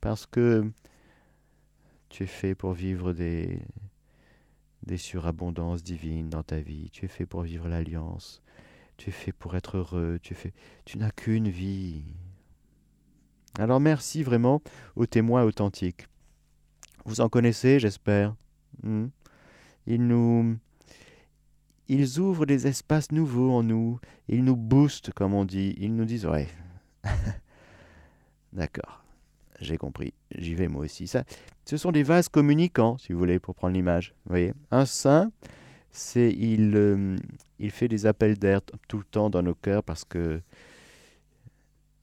Parce 0.00 0.26
que 0.26 0.70
tu 2.14 2.22
es 2.22 2.26
fait 2.28 2.54
pour 2.54 2.74
vivre 2.74 3.12
des, 3.12 3.58
surabondances 4.96 5.82
divines 5.82 6.30
dans 6.30 6.44
ta 6.44 6.60
vie. 6.60 6.88
Tu 6.92 7.06
es 7.06 7.08
fait 7.08 7.26
pour 7.26 7.42
vivre 7.42 7.68
l'alliance. 7.68 8.40
Tu 8.96 9.08
es 9.08 9.12
fait 9.12 9.32
pour 9.32 9.56
être 9.56 9.78
heureux. 9.78 10.20
Tu, 10.22 10.32
es 10.32 10.36
fait... 10.36 10.54
tu 10.84 10.96
n'as 10.96 11.10
qu'une 11.10 11.48
vie. 11.48 12.04
Alors 13.58 13.80
merci 13.80 14.22
vraiment 14.22 14.62
aux 14.94 15.06
témoins 15.06 15.42
authentiques. 15.42 16.06
Vous 17.04 17.20
en 17.20 17.28
connaissez, 17.28 17.80
j'espère. 17.80 18.36
Hmm? 18.84 19.06
Ils 19.88 20.06
nous... 20.06 20.56
Ils 21.88 22.20
ouvrent 22.20 22.46
des 22.46 22.68
espaces 22.68 23.10
nouveaux 23.10 23.50
en 23.50 23.64
nous. 23.64 23.98
Ils 24.28 24.44
nous 24.44 24.56
boostent, 24.56 25.12
comme 25.12 25.34
on 25.34 25.44
dit. 25.44 25.74
Ils 25.78 25.96
nous 25.96 26.04
disent, 26.04 26.26
ouais. 26.26 26.46
D'accord 28.52 29.03
j'ai 29.64 29.78
compris, 29.78 30.14
j'y 30.34 30.54
vais 30.54 30.68
moi 30.68 30.84
aussi. 30.84 31.06
Ça, 31.06 31.24
ce 31.64 31.76
sont 31.76 31.92
des 31.92 32.02
vases 32.02 32.28
communicants, 32.28 32.98
si 32.98 33.12
vous 33.12 33.18
voulez, 33.18 33.38
pour 33.38 33.54
prendre 33.54 33.74
l'image. 33.74 34.14
Vous 34.24 34.30
voyez, 34.30 34.52
un 34.70 34.86
saint, 34.86 35.30
c'est 35.90 36.30
il, 36.30 36.76
euh, 36.76 37.16
il 37.58 37.70
fait 37.70 37.88
des 37.88 38.06
appels 38.06 38.38
d'air 38.38 38.60
tout 38.88 38.98
le 38.98 39.04
temps 39.04 39.30
dans 39.30 39.42
nos 39.42 39.54
cœurs 39.54 39.82
parce 39.82 40.04
que 40.04 40.40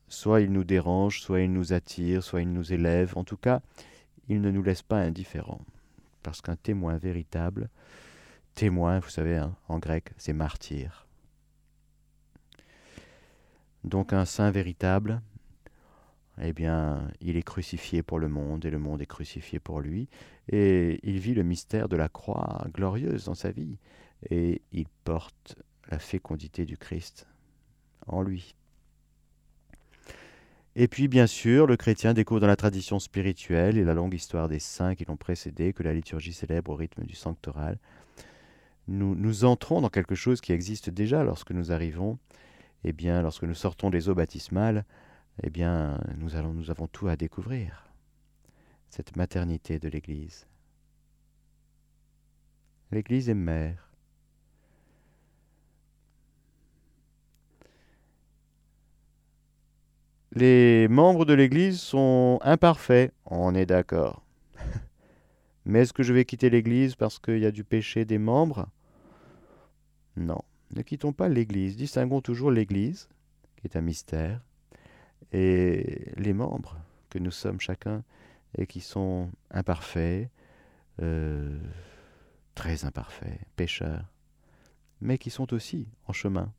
soit 0.08 0.41
il 0.41 0.51
nous 0.51 0.63
dérange, 0.63 1.22
soit 1.22 1.41
il 1.41 1.51
nous 1.51 1.74
attire, 1.74 2.24
soit 2.24 2.41
il 2.41 2.51
nous 2.51 2.74
élève. 2.74 3.18
En 3.18 3.24
tout 3.24 3.38
cas, 3.38 3.62
il 4.27 4.41
ne 4.41 4.51
nous 4.51 4.63
laisse 4.63 4.82
pas 4.82 4.98
indifférents. 4.98 5.62
Parce 6.24 6.41
qu'un 6.41 6.56
témoin 6.56 6.98
véritable, 6.98 7.70
témoin, 8.53 9.00
vous 9.00 9.10
savez, 9.10 9.38
hein, 9.38 9.56
en 9.68 9.80
grec, 9.80 10.12
c'est 10.18 10.34
martyr. 10.34 11.08
Donc 13.84 14.13
un 14.13 14.25
saint 14.25 14.51
véritable, 14.51 15.22
eh 16.40 16.54
bien, 16.54 17.08
il 17.20 17.38
est 17.38 17.44
crucifié 17.44 18.04
pour 18.04 18.20
le 18.20 18.28
monde 18.28 18.66
et 18.66 18.70
le 18.70 18.80
monde 18.80 19.02
est 19.02 19.08
crucifié 19.08 19.60
pour 19.60 19.82
lui. 19.82 20.08
Et 20.50 21.00
il 21.04 21.20
vit 21.20 21.34
le 21.34 21.44
mystère 21.44 21.90
de 21.90 21.98
la 21.98 22.10
croix 22.10 22.66
glorieuse 22.74 23.26
dans 23.26 23.36
sa 23.36 23.52
vie. 23.52 23.78
Et 24.30 24.62
il 24.72 24.86
porte 25.04 25.56
la 25.90 26.00
fécondité 26.00 26.66
du 26.66 26.78
Christ 26.78 27.28
en 28.08 28.22
lui. 28.22 28.56
Et 30.76 30.88
puis, 30.88 31.10
bien 31.10 31.28
sûr, 31.28 31.68
le 31.68 31.76
chrétien 31.76 32.14
découvre 32.14 32.40
dans 32.40 32.48
la 32.48 32.56
tradition 32.56 33.00
spirituelle 33.00 33.78
et 33.78 33.84
la 33.84 33.94
longue 33.94 34.14
histoire 34.14 34.48
des 34.48 34.60
saints 34.60 34.96
qui 34.96 35.04
l'ont 35.04 35.18
précédé, 35.18 35.74
que 35.74 35.84
la 35.84 35.94
liturgie 35.94 36.32
célèbre 36.32 36.72
au 36.72 36.76
rythme 36.76 37.04
du 37.04 37.14
sanctoral. 37.14 37.78
Nous, 38.88 39.14
nous 39.16 39.44
entrons 39.44 39.82
dans 39.82 39.90
quelque 39.90 40.16
chose 40.16 40.40
qui 40.40 40.54
existe 40.54 40.90
déjà 40.90 41.26
lorsque 41.26 41.52
nous 41.52 41.74
arrivons, 41.74 42.18
eh 42.86 42.94
bien, 42.94 43.22
lorsque 43.22 43.44
nous 43.44 43.54
sortons 43.54 43.90
des 43.90 44.08
eaux 44.08 44.16
baptismales, 44.16 44.86
eh 45.44 45.50
bien, 45.50 46.00
nous, 46.18 46.36
avons 46.36 46.88
tout 46.88 47.08
à 47.08 47.16
découvrir, 47.16 47.88
cette 48.90 49.16
maternité 49.16 49.80
de 49.80 49.88
l'Église. 49.88 50.48
L'Église 52.92 53.30
est 53.30 53.34
mère. 53.34 53.92
Les 60.34 60.88
membres 60.88 61.26
de 61.26 61.34
l'Église 61.34 61.80
sont 61.80 62.40
imparfaits, 62.42 63.14
on 63.26 63.54
est 63.54 63.66
d'accord. 63.66 64.24
Mais 65.66 65.82
est-ce 65.82 65.94
que 65.94 66.04
je 66.04 66.14
vais 66.14 66.24
quitter 66.24 66.50
l'Église 66.50 66.96
parce 66.96 67.20
qu'il 67.20 67.40
y 67.40 67.46
a 67.46 67.52
du 67.52 67.66
péché 67.66 68.06
des 68.06 68.18
membres? 68.18 68.68
Non, 70.16 70.42
ne 70.74 70.82
quittons 70.82 71.12
pas 71.12 71.28
l'Église, 71.28 71.76
distinguons 71.76 72.22
toujours 72.22 72.52
l'Église, 72.52 73.10
qui 73.58 73.68
est 73.68 73.76
un 73.76 73.82
mystère, 73.82 74.42
et 75.32 76.12
les 76.18 76.34
membres 76.34 76.78
que 77.10 77.20
nous 77.20 77.32
sommes 77.32 77.60
chacun 77.60 78.04
et 78.58 78.68
qui 78.68 78.82
sont 78.82 79.30
imparfaits, 79.50 80.30
euh, 81.02 81.58
très 82.56 82.86
imparfaits, 82.86 83.40
pécheurs, 83.56 84.06
mais 85.00 85.18
qui 85.18 85.30
sont 85.30 85.54
aussi 85.54 85.88
en 86.08 86.14
chemin 86.14 86.52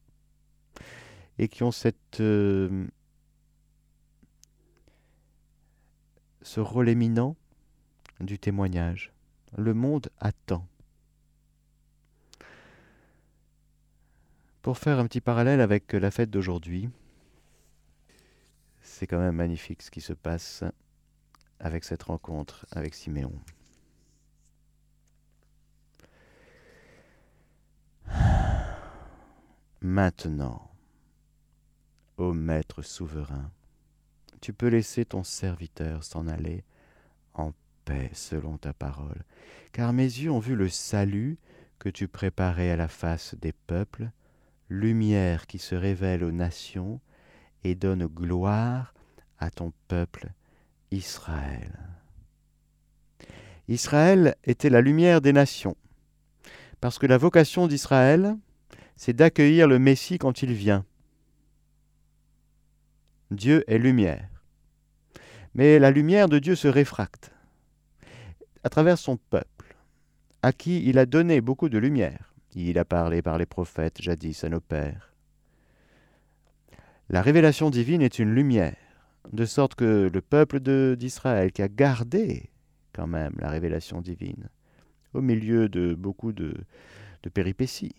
et 1.38 1.48
qui 1.48 1.62
ont 1.62 1.72
cette, 1.72 2.20
euh, 2.20 2.86
ce 6.42 6.60
rôle 6.60 6.88
éminent 6.88 7.36
du 8.20 8.38
témoignage. 8.38 9.12
Le 9.56 9.74
monde 9.74 10.08
attend. 10.18 10.66
Pour 14.62 14.78
faire 14.78 14.98
un 14.98 15.06
petit 15.06 15.20
parallèle 15.20 15.60
avec 15.60 15.92
la 15.92 16.10
fête 16.10 16.30
d'aujourd'hui, 16.30 16.88
c'est 19.02 19.08
quand 19.08 19.18
même 19.18 19.34
magnifique 19.34 19.82
ce 19.82 19.90
qui 19.90 20.00
se 20.00 20.12
passe 20.12 20.62
avec 21.58 21.82
cette 21.82 22.04
rencontre 22.04 22.66
avec 22.70 22.94
Siméon. 22.94 23.32
Maintenant, 29.80 30.70
ô 32.16 32.32
Maître 32.32 32.82
souverain, 32.82 33.50
tu 34.40 34.52
peux 34.52 34.68
laisser 34.68 35.04
ton 35.04 35.24
serviteur 35.24 36.04
s'en 36.04 36.28
aller 36.28 36.62
en 37.34 37.50
paix 37.84 38.08
selon 38.12 38.56
ta 38.56 38.72
parole, 38.72 39.24
car 39.72 39.92
mes 39.92 40.04
yeux 40.04 40.30
ont 40.30 40.38
vu 40.38 40.54
le 40.54 40.68
salut 40.68 41.38
que 41.80 41.88
tu 41.88 42.06
préparais 42.06 42.70
à 42.70 42.76
la 42.76 42.86
face 42.86 43.34
des 43.34 43.52
peuples, 43.52 44.12
lumière 44.68 45.48
qui 45.48 45.58
se 45.58 45.74
révèle 45.74 46.22
aux 46.22 46.30
nations 46.30 47.00
et 47.64 47.74
donne 47.74 48.06
gloire 48.06 48.94
à 49.38 49.50
ton 49.50 49.72
peuple 49.88 50.30
Israël. 50.90 51.72
Israël 53.68 54.36
était 54.44 54.70
la 54.70 54.80
lumière 54.80 55.20
des 55.20 55.32
nations, 55.32 55.76
parce 56.80 56.98
que 56.98 57.06
la 57.06 57.18
vocation 57.18 57.66
d'Israël, 57.66 58.36
c'est 58.96 59.14
d'accueillir 59.14 59.68
le 59.68 59.78
Messie 59.78 60.18
quand 60.18 60.42
il 60.42 60.52
vient. 60.52 60.84
Dieu 63.30 63.64
est 63.66 63.78
lumière. 63.78 64.28
Mais 65.54 65.78
la 65.78 65.90
lumière 65.90 66.28
de 66.28 66.38
Dieu 66.38 66.54
se 66.54 66.68
réfracte 66.68 67.32
à 68.64 68.68
travers 68.68 68.98
son 68.98 69.16
peuple, 69.16 69.76
à 70.42 70.52
qui 70.52 70.84
il 70.84 70.98
a 70.98 71.06
donné 71.06 71.40
beaucoup 71.40 71.68
de 71.68 71.78
lumière. 71.78 72.34
Il 72.54 72.78
a 72.78 72.84
parlé 72.84 73.22
par 73.22 73.38
les 73.38 73.46
prophètes 73.46 74.00
jadis 74.00 74.44
à 74.44 74.48
nos 74.48 74.60
pères. 74.60 75.11
La 77.08 77.20
révélation 77.20 77.70
divine 77.70 78.00
est 78.00 78.18
une 78.18 78.34
lumière, 78.34 78.76
de 79.32 79.44
sorte 79.44 79.74
que 79.74 80.08
le 80.12 80.20
peuple 80.20 80.60
d'Israël, 80.96 81.52
qui 81.52 81.62
a 81.62 81.68
gardé 81.68 82.50
quand 82.92 83.06
même 83.06 83.34
la 83.38 83.50
révélation 83.50 84.00
divine, 84.00 84.48
au 85.12 85.20
milieu 85.20 85.68
de 85.68 85.94
beaucoup 85.94 86.32
de, 86.32 86.54
péripéties, 87.34 87.94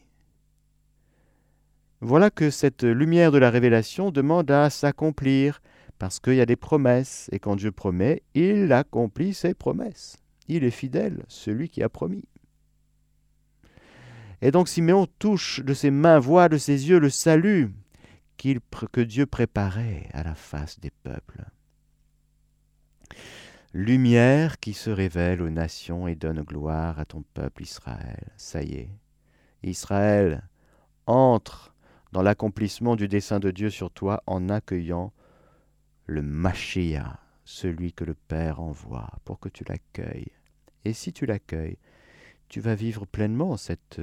voilà 2.02 2.30
que 2.30 2.50
cette 2.50 2.84
lumière 2.84 3.32
de 3.32 3.38
la 3.38 3.50
révélation 3.50 4.12
demande 4.12 4.52
à 4.52 4.70
s'accomplir, 4.70 5.62
parce 6.00 6.20
qu'il 6.20 6.36
y 6.36 6.42
a 6.42 6.46
des 6.46 6.58
promesses, 6.58 7.30
et 7.32 7.40
quand 7.40 7.56
Dieu 7.56 7.72
promet, 7.72 8.24
il 8.34 8.74
accomplit 8.74 9.34
ses 9.34 9.54
promesses. 9.54 10.18
Il 10.50 10.66
est 10.66 10.72
fidèle, 10.72 11.24
celui 11.30 11.70
qui 11.70 11.82
a 11.82 11.88
promis. 11.88 12.26
Et 14.42 14.52
donc 14.52 14.68
Siméon 14.68 15.08
touche 15.20 15.62
de 15.62 15.74
ses 15.74 15.92
mains, 15.92 16.20
voit 16.20 16.50
de 16.50 16.58
ses 16.58 16.90
yeux 16.90 17.00
le 17.00 17.10
salut 17.10 17.72
que 18.92 19.02
Dieu 19.02 19.26
préparait 19.26 20.10
à 20.14 20.24
la 20.24 20.36
face 20.36 20.80
des 20.80 20.92
peuples. 20.92 21.46
Lumière 23.74 24.60
qui 24.60 24.74
se 24.74 24.90
révèle 24.90 25.42
aux 25.42 25.50
nations 25.50 26.08
et 26.08 26.16
donne 26.16 26.42
gloire 26.42 27.00
à 27.00 27.06
ton 27.06 27.24
peuple 27.34 27.64
Israël. 27.64 28.32
Ça 28.38 28.62
y 28.62 28.76
est, 28.76 28.90
Israël 29.64 30.48
entre 31.06 31.74
dans 32.12 32.22
l'accomplissement 32.22 32.96
du 32.96 33.08
dessein 33.08 33.40
de 33.40 33.50
Dieu 33.50 33.70
sur 33.70 33.90
toi 33.92 34.22
en 34.28 34.50
accueillant 34.50 35.12
le 36.06 36.22
Mashiach, 36.22 37.18
celui 37.46 37.94
que 37.94 38.04
le 38.04 38.14
Père 38.14 38.60
envoie 38.62 39.10
pour 39.26 39.40
que 39.40 39.50
tu 39.50 39.64
l'accueilles. 39.64 40.32
Et 40.86 40.94
si 40.94 41.12
tu 41.12 41.26
l'accueilles, 41.26 41.78
tu 42.50 42.60
vas 42.60 42.76
vivre 42.76 43.06
pleinement 43.06 43.58
cette 43.58 44.00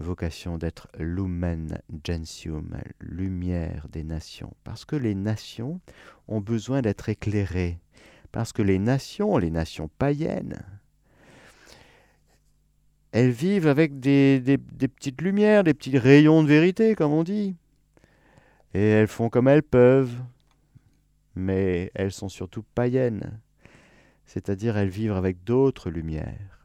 vocation 0.00 0.58
d'être 0.58 0.88
lumen 0.98 1.80
gentium, 2.04 2.76
lumière 3.00 3.86
des 3.90 4.04
nations, 4.04 4.54
parce 4.64 4.84
que 4.84 4.96
les 4.96 5.14
nations 5.14 5.80
ont 6.28 6.40
besoin 6.40 6.82
d'être 6.82 7.08
éclairées, 7.08 7.78
parce 8.32 8.52
que 8.52 8.62
les 8.62 8.78
nations, 8.78 9.38
les 9.38 9.50
nations 9.50 9.88
païennes, 9.98 10.62
elles 13.12 13.30
vivent 13.30 13.66
avec 13.66 13.98
des, 13.98 14.40
des, 14.40 14.58
petites 14.58 15.20
lumières, 15.20 15.64
des 15.64 15.74
petits 15.74 15.98
rayons 15.98 16.42
de 16.42 16.48
vérité, 16.48 16.94
comme 16.94 17.12
on 17.12 17.24
dit. 17.24 17.56
Et 18.72 18.86
elles 18.86 19.08
font 19.08 19.28
comme 19.28 19.48
elles 19.48 19.64
peuvent. 19.64 20.16
Mais 21.34 21.90
elles 21.94 22.12
sont 22.12 22.28
surtout 22.28 22.62
païennes. 22.74 23.40
C'est-à-dire 24.26 24.76
elles 24.76 24.90
vivent 24.90 25.12
avec 25.12 25.42
d'autres 25.42 25.90
lumières. 25.90 26.59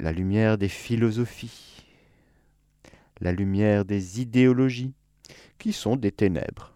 La 0.00 0.12
lumière 0.12 0.56
des 0.56 0.68
philosophies. 0.68 1.84
La 3.20 3.32
lumière 3.32 3.84
des 3.84 4.22
idéologies, 4.22 4.94
qui 5.58 5.74
sont 5.74 5.94
des 5.94 6.10
ténèbres. 6.10 6.72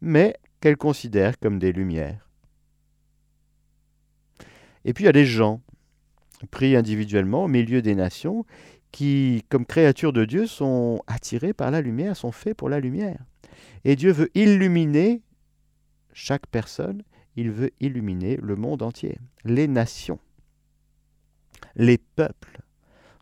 Mais 0.00 0.36
qu'elles 0.60 0.76
considèrent 0.76 1.40
comme 1.40 1.58
des 1.58 1.72
lumières. 1.72 2.28
Et 4.84 4.92
puis 4.92 5.02
il 5.02 5.06
y 5.06 5.10
a 5.10 5.12
des 5.12 5.26
gens 5.26 5.60
pris 6.52 6.76
individuellement 6.76 7.44
au 7.44 7.48
milieu 7.48 7.82
des 7.82 7.96
nations 7.96 8.46
qui, 8.92 9.44
comme 9.48 9.66
créatures 9.66 10.12
de 10.12 10.24
Dieu, 10.24 10.46
sont 10.46 11.02
attirés 11.08 11.52
par 11.52 11.72
la 11.72 11.80
lumière, 11.80 12.16
sont 12.16 12.32
faits 12.32 12.56
pour 12.56 12.68
la 12.68 12.78
lumière. 12.78 13.18
Et 13.84 13.96
Dieu 13.96 14.12
veut 14.12 14.30
illuminer 14.34 15.20
chaque 16.12 16.46
personne, 16.46 17.02
il 17.34 17.50
veut 17.50 17.72
illuminer 17.80 18.36
le 18.40 18.54
monde 18.54 18.82
entier, 18.82 19.18
les 19.44 19.66
nations, 19.68 20.20
les 21.76 21.98
peuples, 21.98 22.62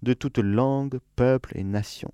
de 0.02 0.14
toute 0.14 0.38
langue, 0.38 0.98
peuple 1.16 1.56
et 1.56 1.64
nation. 1.64 2.12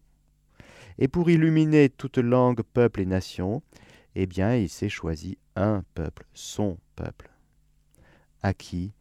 Et 0.99 1.09
pour 1.09 1.31
illuminer 1.31 1.89
toute 1.89 2.19
langue, 2.19 2.63
peuple 2.63 3.01
et 3.01 3.07
nation, 3.07 3.63
eh 4.15 4.27
bien, 4.27 4.55
il 4.55 4.69
s'est 4.69 4.89
choisi 4.89 5.39
un 5.57 5.83
peuple, 5.95 6.25
son 6.35 6.79
peuple, 6.97 7.31
à 8.43 8.55
qui 8.55 8.93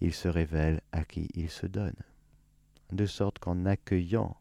il 0.00 0.14
se 0.14 0.28
révèle 0.28 0.80
à 0.92 1.04
qui 1.04 1.28
il 1.34 1.50
se 1.50 1.66
donne. 1.66 1.96
De 2.92 3.06
sorte 3.06 3.38
qu'en 3.38 3.66
accueillant 3.66 4.36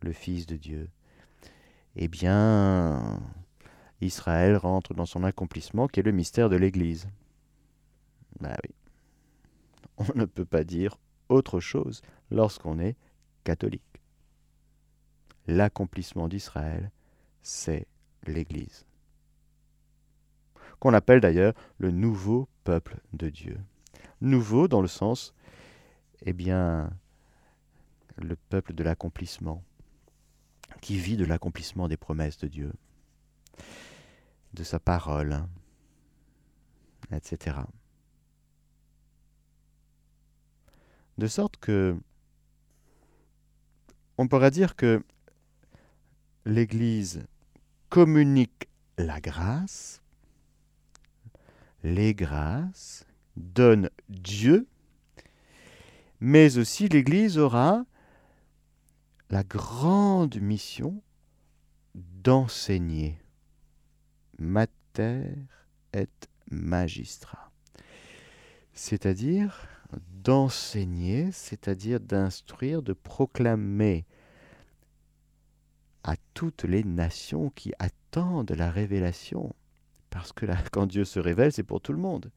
le 0.00 0.12
Fils 0.12 0.46
de 0.46 0.56
Dieu, 0.56 0.88
eh 1.96 2.08
bien, 2.08 3.20
Israël 4.00 4.56
rentre 4.56 4.94
dans 4.94 5.06
son 5.06 5.24
accomplissement 5.24 5.88
qui 5.88 6.00
est 6.00 6.04
le 6.04 6.12
mystère 6.12 6.48
de 6.48 6.56
l'Église. 6.56 7.08
Ben 8.40 8.54
oui. 8.64 8.74
On 9.98 10.18
ne 10.18 10.24
peut 10.24 10.44
pas 10.44 10.64
dire 10.64 10.96
autre 11.28 11.60
chose 11.60 12.02
lorsqu'on 12.30 12.78
est 12.78 12.96
catholique. 13.44 13.82
L'accomplissement 15.46 16.28
d'Israël, 16.28 16.90
c'est 17.42 17.86
l'Église, 18.26 18.84
qu'on 20.80 20.92
appelle 20.92 21.20
d'ailleurs 21.20 21.54
le 21.78 21.90
nouveau 21.90 22.48
peuple 22.64 23.00
de 23.12 23.30
Dieu 23.30 23.58
nouveau 24.20 24.68
dans 24.68 24.82
le 24.82 24.88
sens, 24.88 25.34
eh 26.22 26.32
bien, 26.32 26.90
le 28.16 28.36
peuple 28.36 28.74
de 28.74 28.82
l'accomplissement, 28.82 29.62
qui 30.80 30.98
vit 30.98 31.16
de 31.16 31.24
l'accomplissement 31.24 31.88
des 31.88 31.96
promesses 31.96 32.38
de 32.38 32.48
Dieu, 32.48 32.72
de 34.54 34.64
sa 34.64 34.78
parole, 34.78 35.44
etc. 37.12 37.56
De 41.18 41.26
sorte 41.26 41.56
que 41.56 41.96
on 44.18 44.28
pourra 44.28 44.50
dire 44.50 44.76
que 44.76 45.02
l'Église 46.44 47.26
communique 47.88 48.68
la 48.96 49.20
grâce, 49.20 50.02
les 51.82 52.14
grâces, 52.14 53.04
donne 53.36 53.90
Dieu, 54.08 54.66
mais 56.20 56.58
aussi 56.58 56.88
l'Église 56.88 57.38
aura 57.38 57.84
la 59.30 59.44
grande 59.44 60.40
mission 60.40 61.02
d'enseigner. 61.94 63.18
Mater 64.38 65.34
et 65.92 66.08
magistrat. 66.50 67.50
C'est-à-dire 68.72 69.77
d'enseigner, 70.28 71.30
c'est-à-dire 71.32 72.00
d'instruire, 72.00 72.82
de 72.82 72.92
proclamer 72.92 74.04
à 76.04 76.16
toutes 76.34 76.64
les 76.64 76.84
nations 76.84 77.48
qui 77.48 77.72
attendent 77.78 78.50
la 78.50 78.70
révélation. 78.70 79.54
Parce 80.10 80.34
que 80.34 80.44
là, 80.44 80.58
quand 80.70 80.84
Dieu 80.84 81.06
se 81.06 81.18
révèle, 81.18 81.50
c'est 81.50 81.62
pour 81.62 81.80
tout 81.80 81.94
le 81.94 81.98
monde. 81.98 82.30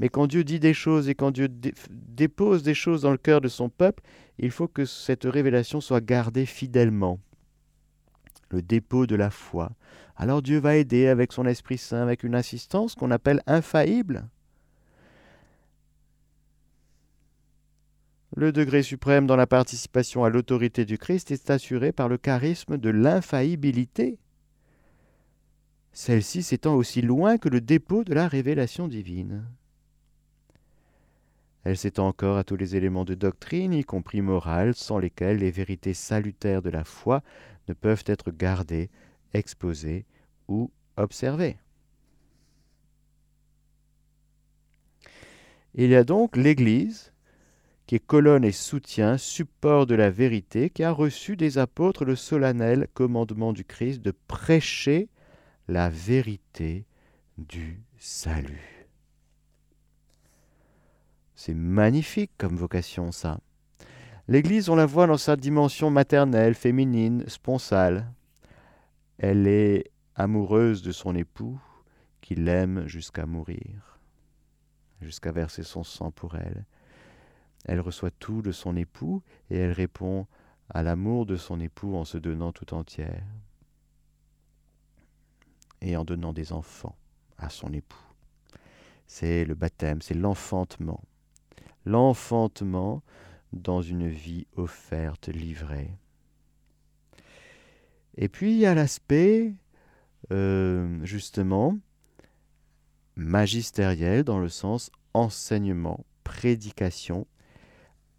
Mais 0.00 0.10
quand 0.10 0.26
Dieu 0.26 0.44
dit 0.44 0.60
des 0.60 0.74
choses 0.74 1.08
et 1.08 1.14
quand 1.14 1.30
Dieu 1.30 1.48
dépose 1.48 2.62
des 2.62 2.74
choses 2.74 3.00
dans 3.00 3.10
le 3.10 3.16
cœur 3.16 3.40
de 3.40 3.48
son 3.48 3.70
peuple, 3.70 4.02
il 4.38 4.50
faut 4.50 4.68
que 4.68 4.84
cette 4.84 5.24
révélation 5.24 5.80
soit 5.80 6.04
gardée 6.04 6.44
fidèlement. 6.44 7.20
Le 8.50 8.60
dépôt 8.60 9.06
de 9.06 9.16
la 9.16 9.30
foi. 9.30 9.72
Alors 10.14 10.42
Dieu 10.42 10.58
va 10.58 10.76
aider 10.76 11.06
avec 11.06 11.32
son 11.32 11.46
Esprit 11.46 11.78
Saint, 11.78 12.02
avec 12.02 12.22
une 12.22 12.34
assistance 12.34 12.94
qu'on 12.94 13.10
appelle 13.10 13.42
infaillible. 13.46 14.28
Le 18.36 18.52
degré 18.52 18.82
suprême 18.82 19.26
dans 19.26 19.36
la 19.36 19.46
participation 19.46 20.24
à 20.24 20.30
l'autorité 20.30 20.84
du 20.84 20.98
Christ 20.98 21.30
est 21.30 21.50
assuré 21.50 21.92
par 21.92 22.08
le 22.08 22.18
charisme 22.18 22.76
de 22.76 22.90
l'infaillibilité. 22.90 24.18
Celle-ci 25.92 26.42
s'étend 26.42 26.74
aussi 26.74 27.02
loin 27.02 27.38
que 27.38 27.48
le 27.48 27.60
dépôt 27.60 28.04
de 28.04 28.14
la 28.14 28.28
révélation 28.28 28.86
divine. 28.86 29.44
Elle 31.64 31.76
s'étend 31.76 32.06
encore 32.06 32.36
à 32.36 32.44
tous 32.44 32.56
les 32.56 32.76
éléments 32.76 33.04
de 33.04 33.14
doctrine, 33.14 33.72
y 33.72 33.82
compris 33.82 34.20
morale, 34.20 34.74
sans 34.74 34.98
lesquels 34.98 35.38
les 35.38 35.50
vérités 35.50 35.94
salutaires 35.94 36.62
de 36.62 36.70
la 36.70 36.84
foi 36.84 37.22
ne 37.66 37.74
peuvent 37.74 38.04
être 38.06 38.30
gardées, 38.30 38.90
exposées 39.34 40.06
ou 40.46 40.70
observées. 40.96 41.58
Il 45.74 45.90
y 45.90 45.96
a 45.96 46.04
donc 46.04 46.36
l'Église, 46.36 47.12
qui 47.88 47.94
est 47.94 48.06
colonne 48.06 48.44
et 48.44 48.52
soutien, 48.52 49.16
support 49.16 49.86
de 49.86 49.94
la 49.94 50.10
vérité, 50.10 50.68
qui 50.68 50.84
a 50.84 50.90
reçu 50.90 51.36
des 51.36 51.56
apôtres 51.56 52.04
le 52.04 52.16
solennel 52.16 52.86
commandement 52.92 53.54
du 53.54 53.64
Christ 53.64 54.02
de 54.02 54.12
prêcher 54.28 55.08
la 55.68 55.88
vérité 55.88 56.84
du 57.38 57.82
salut. 57.96 58.86
C'est 61.34 61.54
magnifique 61.54 62.30
comme 62.36 62.56
vocation, 62.56 63.10
ça. 63.10 63.40
L'Église, 64.28 64.68
on 64.68 64.76
la 64.76 64.84
voit 64.84 65.06
dans 65.06 65.16
sa 65.16 65.36
dimension 65.36 65.88
maternelle, 65.88 66.54
féminine, 66.54 67.24
sponsale. 67.26 68.12
Elle 69.16 69.46
est 69.46 69.90
amoureuse 70.14 70.82
de 70.82 70.92
son 70.92 71.14
époux, 71.14 71.58
qui 72.20 72.34
l'aime 72.34 72.86
jusqu'à 72.86 73.24
mourir, 73.24 73.98
jusqu'à 75.00 75.32
verser 75.32 75.62
son 75.62 75.84
sang 75.84 76.10
pour 76.10 76.36
elle. 76.36 76.66
Elle 77.64 77.80
reçoit 77.80 78.10
tout 78.10 78.42
de 78.42 78.52
son 78.52 78.76
époux 78.76 79.22
et 79.50 79.58
elle 79.58 79.72
répond 79.72 80.26
à 80.70 80.82
l'amour 80.82 81.26
de 81.26 81.36
son 81.36 81.60
époux 81.60 81.96
en 81.96 82.04
se 82.04 82.18
donnant 82.18 82.52
tout 82.52 82.74
entière 82.74 83.24
et 85.80 85.96
en 85.96 86.04
donnant 86.04 86.32
des 86.32 86.52
enfants 86.52 86.96
à 87.38 87.50
son 87.50 87.72
époux. 87.72 87.96
C'est 89.06 89.44
le 89.44 89.54
baptême, 89.54 90.02
c'est 90.02 90.14
l'enfantement. 90.14 91.00
L'enfantement 91.84 93.02
dans 93.52 93.80
une 93.80 94.08
vie 94.08 94.46
offerte, 94.56 95.28
livrée. 95.28 95.90
Et 98.16 98.28
puis 98.28 98.52
il 98.52 98.58
y 98.58 98.66
a 98.66 98.74
l'aspect, 98.74 99.54
euh, 100.32 100.98
justement, 101.04 101.78
magistériel 103.16 104.24
dans 104.24 104.38
le 104.38 104.48
sens 104.48 104.90
enseignement, 105.14 106.04
prédication, 106.24 107.26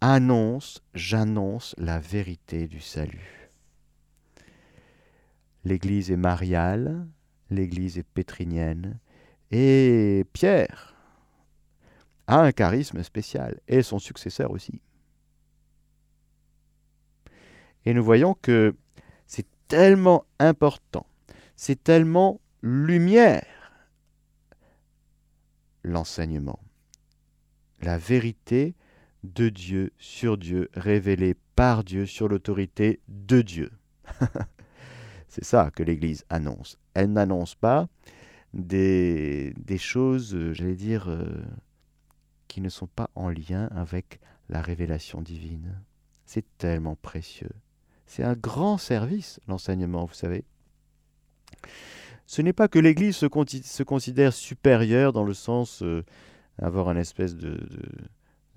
annonce, 0.00 0.82
j'annonce 0.94 1.74
la 1.78 1.98
vérité 1.98 2.66
du 2.68 2.80
salut. 2.80 3.50
L'Église 5.64 6.10
est 6.10 6.16
mariale, 6.16 7.06
l'Église 7.50 7.98
est 7.98 8.02
pétrinienne, 8.02 8.98
et 9.50 10.24
Pierre 10.32 10.94
a 12.26 12.40
un 12.40 12.52
charisme 12.52 13.02
spécial, 13.02 13.60
et 13.68 13.82
son 13.82 13.98
successeur 13.98 14.50
aussi. 14.52 14.80
Et 17.84 17.92
nous 17.92 18.04
voyons 18.04 18.34
que 18.34 18.74
c'est 19.26 19.46
tellement 19.68 20.24
important, 20.38 21.06
c'est 21.56 21.82
tellement 21.82 22.40
lumière, 22.62 23.44
l'enseignement, 25.82 26.60
la 27.82 27.98
vérité 27.98 28.74
de 29.24 29.48
Dieu 29.48 29.92
sur 29.98 30.38
Dieu, 30.38 30.70
révélé 30.74 31.34
par 31.56 31.84
Dieu 31.84 32.06
sur 32.06 32.28
l'autorité 32.28 33.00
de 33.08 33.42
Dieu. 33.42 33.70
C'est 35.28 35.44
ça 35.44 35.70
que 35.74 35.82
l'Église 35.82 36.24
annonce. 36.28 36.78
Elle 36.94 37.12
n'annonce 37.12 37.54
pas 37.54 37.88
des, 38.52 39.54
des 39.58 39.78
choses, 39.78 40.34
euh, 40.34 40.52
j'allais 40.52 40.74
dire, 40.74 41.08
euh, 41.08 41.42
qui 42.48 42.60
ne 42.60 42.68
sont 42.68 42.88
pas 42.88 43.10
en 43.14 43.28
lien 43.28 43.68
avec 43.74 44.20
la 44.48 44.60
révélation 44.60 45.22
divine. 45.22 45.80
C'est 46.24 46.44
tellement 46.58 46.96
précieux. 46.96 47.50
C'est 48.06 48.24
un 48.24 48.34
grand 48.34 48.76
service, 48.76 49.38
l'enseignement, 49.46 50.04
vous 50.04 50.14
savez. 50.14 50.44
Ce 52.26 52.42
n'est 52.42 52.52
pas 52.52 52.68
que 52.68 52.78
l'Église 52.78 53.16
se, 53.16 53.82
considère 53.82 54.32
supérieure 54.32 55.12
dans 55.12 55.24
le 55.24 55.34
sens 55.34 55.82
euh, 55.82 56.04
avoir 56.58 56.96
espèce 56.96 57.36
de 57.36 57.60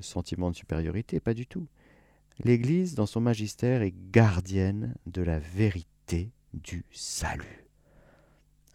sentiment 0.03 0.51
de 0.51 0.55
supériorité, 0.55 1.19
pas 1.19 1.33
du 1.33 1.47
tout. 1.47 1.67
L'Église, 2.43 2.95
dans 2.95 3.05
son 3.05 3.21
magistère, 3.21 3.81
est 3.81 3.93
gardienne 4.11 4.95
de 5.05 5.21
la 5.21 5.39
vérité 5.39 6.31
du 6.53 6.85
salut. 6.91 7.65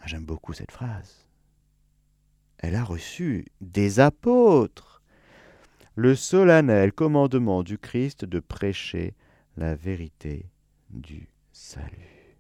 Ah, 0.01 0.07
j'aime 0.07 0.25
beaucoup 0.25 0.53
cette 0.53 0.73
phrase. 0.73 1.27
Elle 2.59 2.75
a 2.75 2.85
reçu 2.85 3.47
des 3.61 4.01
apôtres 4.01 5.03
le 5.95 6.14
solennel 6.14 6.93
commandement 6.93 7.64
du 7.64 7.77
Christ 7.77 8.25
de 8.25 8.38
prêcher 8.38 9.14
la 9.57 9.75
vérité 9.75 10.47
du 10.91 11.29
salut. 11.51 12.37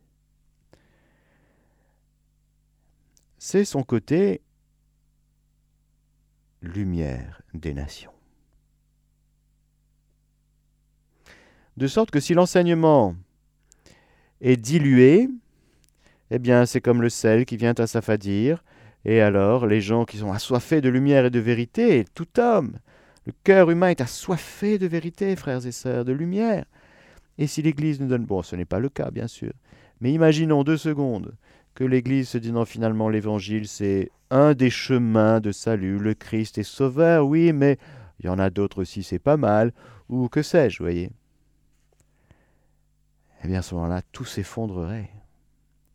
C'est 3.38 3.64
son 3.64 3.82
côté 3.82 4.42
lumière 6.62 7.42
des 7.54 7.74
nations. 7.74 8.17
De 11.78 11.86
sorte 11.86 12.10
que 12.10 12.18
si 12.18 12.34
l'enseignement 12.34 13.14
est 14.40 14.56
dilué, 14.56 15.28
eh 16.32 16.40
bien 16.40 16.66
c'est 16.66 16.80
comme 16.80 17.00
le 17.00 17.08
sel 17.08 17.44
qui 17.44 17.56
vient 17.56 17.74
à 17.78 17.86
s'affadir, 17.86 18.64
et 19.04 19.20
alors 19.20 19.64
les 19.64 19.80
gens 19.80 20.04
qui 20.04 20.16
sont 20.16 20.32
assoiffés 20.32 20.80
de 20.80 20.88
lumière 20.88 21.26
et 21.26 21.30
de 21.30 21.38
vérité, 21.38 22.04
tout 22.16 22.40
homme, 22.40 22.72
le 23.26 23.32
cœur 23.44 23.70
humain 23.70 23.90
est 23.90 24.00
assoiffé 24.00 24.76
de 24.78 24.88
vérité, 24.88 25.36
frères 25.36 25.64
et 25.64 25.70
sœurs, 25.70 26.04
de 26.04 26.10
lumière. 26.10 26.64
Et 27.38 27.46
si 27.46 27.62
l'Église 27.62 28.00
nous 28.00 28.08
donne... 28.08 28.24
Bon, 28.24 28.42
ce 28.42 28.56
n'est 28.56 28.64
pas 28.64 28.80
le 28.80 28.88
cas, 28.88 29.12
bien 29.12 29.28
sûr. 29.28 29.52
Mais 30.00 30.10
imaginons 30.10 30.64
deux 30.64 30.78
secondes 30.78 31.36
que 31.76 31.84
l'Église 31.84 32.28
se 32.28 32.38
dit 32.38 32.50
non, 32.50 32.64
finalement, 32.64 33.08
l'Évangile, 33.08 33.68
c'est 33.68 34.10
un 34.32 34.52
des 34.52 34.70
chemins 34.70 35.38
de 35.38 35.52
salut. 35.52 35.98
Le 35.98 36.14
Christ 36.14 36.58
est 36.58 36.64
sauveur, 36.64 37.28
oui, 37.28 37.52
mais 37.52 37.78
il 38.18 38.26
y 38.26 38.28
en 38.28 38.40
a 38.40 38.50
d'autres 38.50 38.82
aussi, 38.82 39.04
c'est 39.04 39.20
pas 39.20 39.36
mal. 39.36 39.72
Ou 40.08 40.28
que 40.28 40.42
sais-je, 40.42 40.82
voyez 40.82 41.12
eh 43.42 43.48
bien 43.48 43.60
à 43.60 43.62
ce 43.62 43.74
moment-là, 43.74 44.02
tout 44.12 44.24
s'effondrerait. 44.24 45.10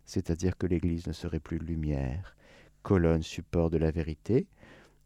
C'est-à-dire 0.06 0.58
que 0.58 0.68
l'Église 0.68 1.08
ne 1.08 1.14
serait 1.14 1.40
plus 1.40 1.58
lumière, 1.58 2.36
colonne, 2.82 3.24
support 3.24 3.70
de 3.70 3.78
la 3.78 3.92
vérité, 3.92 4.48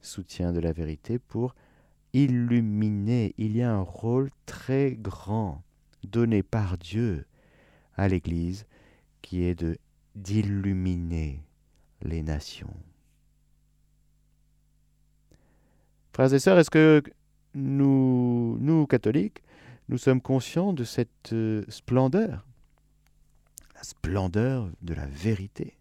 soutien 0.02 0.54
de 0.54 0.60
la 0.60 0.74
vérité 0.74 1.20
pour 1.20 1.56
illuminer. 2.14 3.34
Il 3.38 3.56
y 3.56 3.62
a 3.62 3.72
un 3.72 3.82
rôle 3.82 4.30
très 4.46 4.96
grand 4.96 5.64
donné 6.04 6.44
par 6.44 6.78
Dieu 6.78 7.26
à 7.96 8.08
l'Église 8.08 8.66
qui 9.22 9.44
est 9.44 9.56
de 9.56 9.78
d'illuminer 10.16 11.44
les 12.02 12.24
nations. 12.24 12.74
Frères 16.12 16.34
et 16.34 16.40
sœurs, 16.40 16.58
est-ce 16.58 16.72
que 16.72 17.04
nous, 17.54 18.58
nous 18.60 18.88
catholiques, 18.88 19.44
nous 19.90 19.98
sommes 19.98 20.22
conscients 20.22 20.74
de 20.74 20.84
cette 20.84 21.34
euh, 21.34 21.64
splendeur, 21.70 22.46
la 23.76 23.84
splendeur 23.84 24.70
de 24.82 24.94
la 24.94 25.06
vérité. 25.06 25.78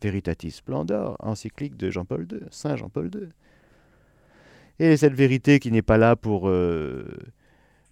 Veritatis 0.00 0.50
splendor, 0.50 1.16
encyclique 1.18 1.78
de 1.78 1.90
Jean-Paul 1.90 2.26
II, 2.30 2.40
Saint 2.50 2.76
Jean-Paul 2.76 3.10
II. 3.14 3.28
Et 4.78 4.98
cette 4.98 5.14
vérité 5.14 5.60
qui 5.60 5.72
n'est 5.72 5.80
pas 5.80 5.96
là 5.96 6.14
pour 6.14 6.48
euh, 6.48 7.06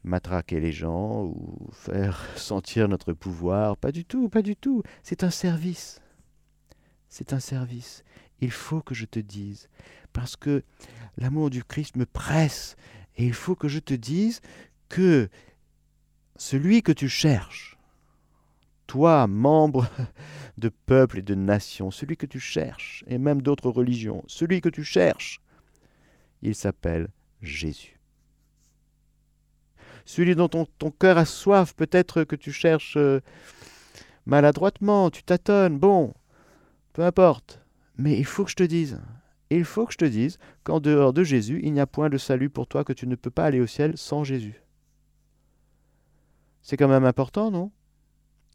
matraquer 0.05 0.61
les 0.61 0.73
gens 0.73 1.25
ou 1.25 1.71
faire 1.73 2.21
sentir 2.37 2.89
notre 2.89 3.15
pouvoir, 3.15 3.79
pas 3.79 3.93
du 3.93 4.05
tout, 4.05 4.29
pas 4.29 4.43
du 4.43 4.57
tout. 4.57 4.83
C'est 5.03 5.25
un 5.25 5.31
service. 5.31 6.03
C'est 7.09 7.33
un 7.33 7.41
service. 7.41 8.05
Il 8.41 8.51
faut 8.51 8.83
que 8.83 8.95
je 8.95 9.07
te 9.07 9.21
dise, 9.21 9.69
parce 10.13 10.37
que 10.37 10.65
l'amour 11.17 11.49
du 11.49 11.65
Christ 11.65 11.97
me 11.97 12.07
presse, 12.07 12.77
et 13.17 13.25
il 13.25 13.35
faut 13.35 13.55
que 13.55 13.69
je 13.69 13.79
te 13.79 13.95
dise 13.95 14.41
que 14.93 15.31
celui 16.37 16.83
que 16.83 16.93
tu 16.93 17.09
cherches, 17.09 17.79
toi, 18.87 19.27
membre 19.27 19.89
de 20.59 20.69
peuple 20.69 21.21
et 21.21 21.23
de 21.23 21.35
nation, 21.35 21.91
celui 21.91 22.19
que 22.19 22.27
tu 22.27 22.39
cherches, 22.39 23.03
et 23.07 23.17
même 23.17 23.41
d'autres 23.41 23.71
religions, 23.71 24.23
celui 24.27 24.61
que 24.61 24.69
tu 24.69 24.85
cherches, 24.85 25.41
il 26.43 26.55
s'appelle 26.55 27.09
Jésus. 27.41 27.99
Celui 30.05 30.35
dont 30.35 30.49
ton, 30.49 30.67
ton 30.79 30.91
cœur 30.91 31.17
a 31.17 31.25
soif, 31.25 31.75
peut-être 31.75 32.25
que 32.25 32.37
tu 32.37 32.53
cherches 32.53 32.99
euh, 32.99 33.21
maladroitement, 34.27 35.09
tu 35.09 35.23
tâtonnes, 35.23 35.79
bon, 35.79 36.13
peu 36.93 37.03
importe. 37.03 37.63
Mais 37.97 38.19
il 38.19 38.27
faut 38.27 38.45
que 38.45 38.51
je 38.51 38.57
te 38.57 38.63
dise, 38.63 39.01
il 39.49 39.65
faut 39.65 39.87
que 39.87 39.95
je 39.95 39.99
te 39.99 40.05
dise 40.05 40.39
qu'en 40.65 40.81
dehors 40.81 41.15
de 41.15 41.25
Jésus, 41.25 41.61
il 41.63 41.73
n'y 41.73 41.81
a 41.81 41.87
point 41.87 42.11
de 42.11 42.19
salut 42.19 42.51
pour 42.51 42.67
toi, 42.67 42.85
que 42.85 42.93
tu 42.93 43.07
ne 43.07 43.15
peux 43.15 43.31
pas 43.31 43.47
aller 43.47 43.61
au 43.61 43.67
ciel 43.67 43.97
sans 43.97 44.23
Jésus. 44.23 44.63
C'est 46.63 46.77
quand 46.77 46.89
même 46.89 47.05
important, 47.05 47.51
non? 47.51 47.71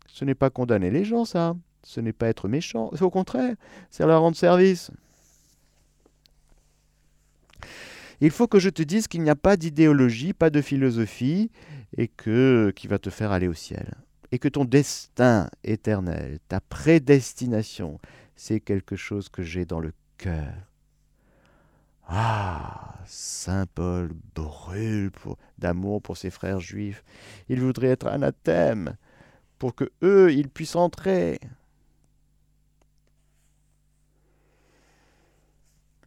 Ce 0.08 0.26
n'est 0.26 0.36
pas 0.36 0.50
condamner 0.50 0.90
les 0.90 1.06
gens, 1.06 1.26
ça. 1.26 1.56
Ce 1.84 2.00
n'est 2.00 2.14
pas 2.14 2.28
être 2.28 2.48
méchant. 2.48 2.92
Au 3.00 3.10
contraire, 3.10 3.56
c'est 3.90 4.06
leur 4.06 4.22
rendre 4.22 4.36
service. 4.36 4.92
Il 8.20 8.32
faut 8.32 8.48
que 8.48 8.60
je 8.60 8.70
te 8.70 8.82
dise 8.82 9.08
qu'il 9.08 9.22
n'y 9.22 9.30
a 9.30 9.36
pas 9.36 9.58
d'idéologie, 9.58 10.34
pas 10.34 10.50
de 10.50 10.62
philosophie, 10.62 11.52
et 11.96 12.08
que 12.08 12.74
qui 12.76 12.88
va 12.88 12.98
te 12.98 13.10
faire 13.10 13.32
aller 13.32 13.48
au 13.48 13.54
ciel. 13.54 13.94
Et 14.32 14.40
que 14.40 14.48
ton 14.48 14.66
destin 14.66 15.50
éternel, 15.64 16.40
ta 16.48 16.60
prédestination, 16.60 18.00
c'est 18.36 18.60
quelque 18.60 18.96
chose 18.96 19.30
que 19.30 19.44
j'ai 19.44 19.66
dans 19.66 19.80
le 19.80 19.94
cœur. 20.18 20.54
Ah, 22.08 22.96
Saint 23.06 23.66
Paul 23.66 24.12
brûle 24.34 25.12
d'amour 25.58 26.02
pour 26.02 26.18
ses 26.18 26.30
frères 26.30 26.60
juifs. 26.60 27.04
Il 27.50 27.60
voudrait 27.60 27.88
être 27.88 28.08
anathème 28.08 28.96
pour 29.60 29.76
que 29.76 29.92
eux, 30.04 30.32
ils 30.32 30.50
puissent 30.50 30.76
entrer. 30.76 31.40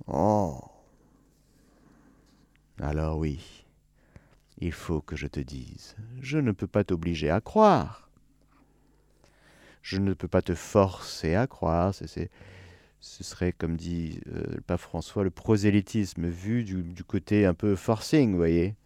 Oh. 0.06 0.60
Alors 2.80 3.18
oui, 3.18 3.64
il 4.58 4.72
faut 4.72 5.02
que 5.02 5.16
je 5.16 5.26
te 5.26 5.40
dise, 5.40 5.96
je 6.20 6.38
ne 6.38 6.52
peux 6.52 6.66
pas 6.66 6.82
t'obliger 6.82 7.30
à 7.30 7.40
croire. 7.40 8.08
Je 9.82 9.98
ne 9.98 10.14
peux 10.14 10.28
pas 10.28 10.42
te 10.42 10.54
forcer 10.54 11.34
à 11.34 11.46
croire. 11.46 11.94
c'est 11.94 12.30
ce 13.00 13.24
serait, 13.24 13.52
comme 13.52 13.76
dit 13.76 14.20
euh, 14.28 14.44
le 14.56 14.60
pape 14.60 14.80
François, 14.80 15.24
le 15.24 15.30
prosélytisme 15.30 16.28
vu 16.28 16.64
du, 16.64 17.04
côté 17.04 17.46
un 17.46 17.54
peu 17.54 17.74
forcing, 17.74 18.32
vous 18.32 18.36
voyez. 18.36 18.76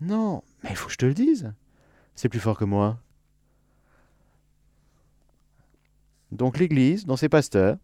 Non, 0.00 0.42
mais 0.62 0.70
il 0.70 0.76
faut 0.76 0.86
que 0.86 0.92
je 0.92 0.98
te 0.98 1.06
le 1.06 1.14
dise. 1.14 1.52
C'est 2.14 2.28
plus 2.28 2.40
fort 2.40 2.58
que 2.58 2.64
moi. 2.64 3.00
Donc 6.30 6.58
l'Église, 6.58 7.06
dans 7.06 7.16
ses 7.16 7.28
pasteurs, 7.28 7.78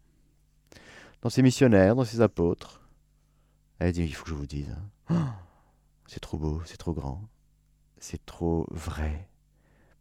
dans 1.23 1.31
ses 1.31 1.43
missionnaires, 1.43 1.97
dans 1.97 2.05
ses 2.05 2.21
apôtres, 2.21 2.83
elle 3.79 3.93
dit, 3.93 4.05
il 4.05 4.15
faut 4.15 4.25
que 4.25 4.31
je 4.31 4.35
vous 4.35 4.47
dise, 4.47 4.75
hein. 5.09 5.35
c'est 6.07 6.21
trop 6.21 6.39
beau, 6.39 6.63
c'est 6.65 6.77
trop 6.77 6.93
grand, 6.93 7.29
c'est 7.99 8.25
trop 8.25 8.67
vrai 8.71 9.29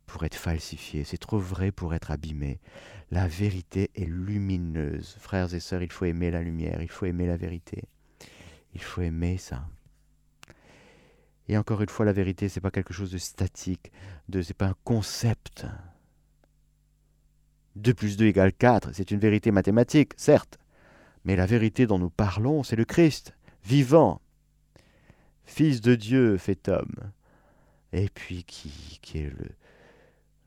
pour 0.06 0.24
être 0.24 0.36
falsifié, 0.36 1.04
c'est 1.04 1.18
trop 1.18 1.40
vrai 1.40 1.72
pour 1.72 1.94
être 1.94 2.12
abîmé. 2.12 2.60
La 3.12 3.28
vérité 3.28 3.92
est 3.96 4.06
lumineuse. 4.06 5.16
Frères 5.20 5.54
et 5.54 5.60
sœurs, 5.60 5.84
il 5.84 5.92
faut 5.92 6.06
aimer 6.06 6.32
la 6.32 6.42
lumière, 6.42 6.82
il 6.82 6.90
faut 6.90 7.06
aimer 7.06 7.28
la 7.28 7.38
vérité. 7.38 7.84
Il 8.74 8.82
faut 8.82 9.02
aimer 9.02 9.38
ça. 9.38 9.68
Et 11.48 11.58
encore 11.58 11.82
une 11.82 11.90
fois, 11.90 12.06
la 12.06 12.14
vérité, 12.14 12.50
c'est 12.50 12.62
pas 12.62 12.72
quelque 12.72 12.94
chose 12.94 13.12
de 13.12 13.18
statique, 13.18 13.92
de 14.30 14.42
c'est 14.42 14.56
pas 14.56 14.68
un 14.68 14.76
concept. 14.84 15.66
2 17.76 17.94
plus 17.94 18.18
2 18.18 18.26
égale 18.26 18.54
4, 18.54 18.92
c'est 18.94 19.12
une 19.12 19.20
vérité 19.20 19.52
mathématique, 19.52 20.14
certes. 20.18 20.58
Mais 21.24 21.36
la 21.36 21.46
vérité 21.46 21.88
dont 21.88 22.00
nous 22.00 22.10
parlons, 22.10 22.64
c'est 22.64 22.76
le 22.76 22.86
Christ, 22.86 23.36
vivant, 23.64 24.22
Fils 25.46 25.80
de 25.82 25.96
Dieu 25.96 26.38
fait 26.38 26.68
homme, 26.70 27.12
et 27.94 28.10
puis 28.10 28.44
qui, 28.44 29.00
qui 29.02 29.20
est 29.20 29.30
le, 29.30 29.50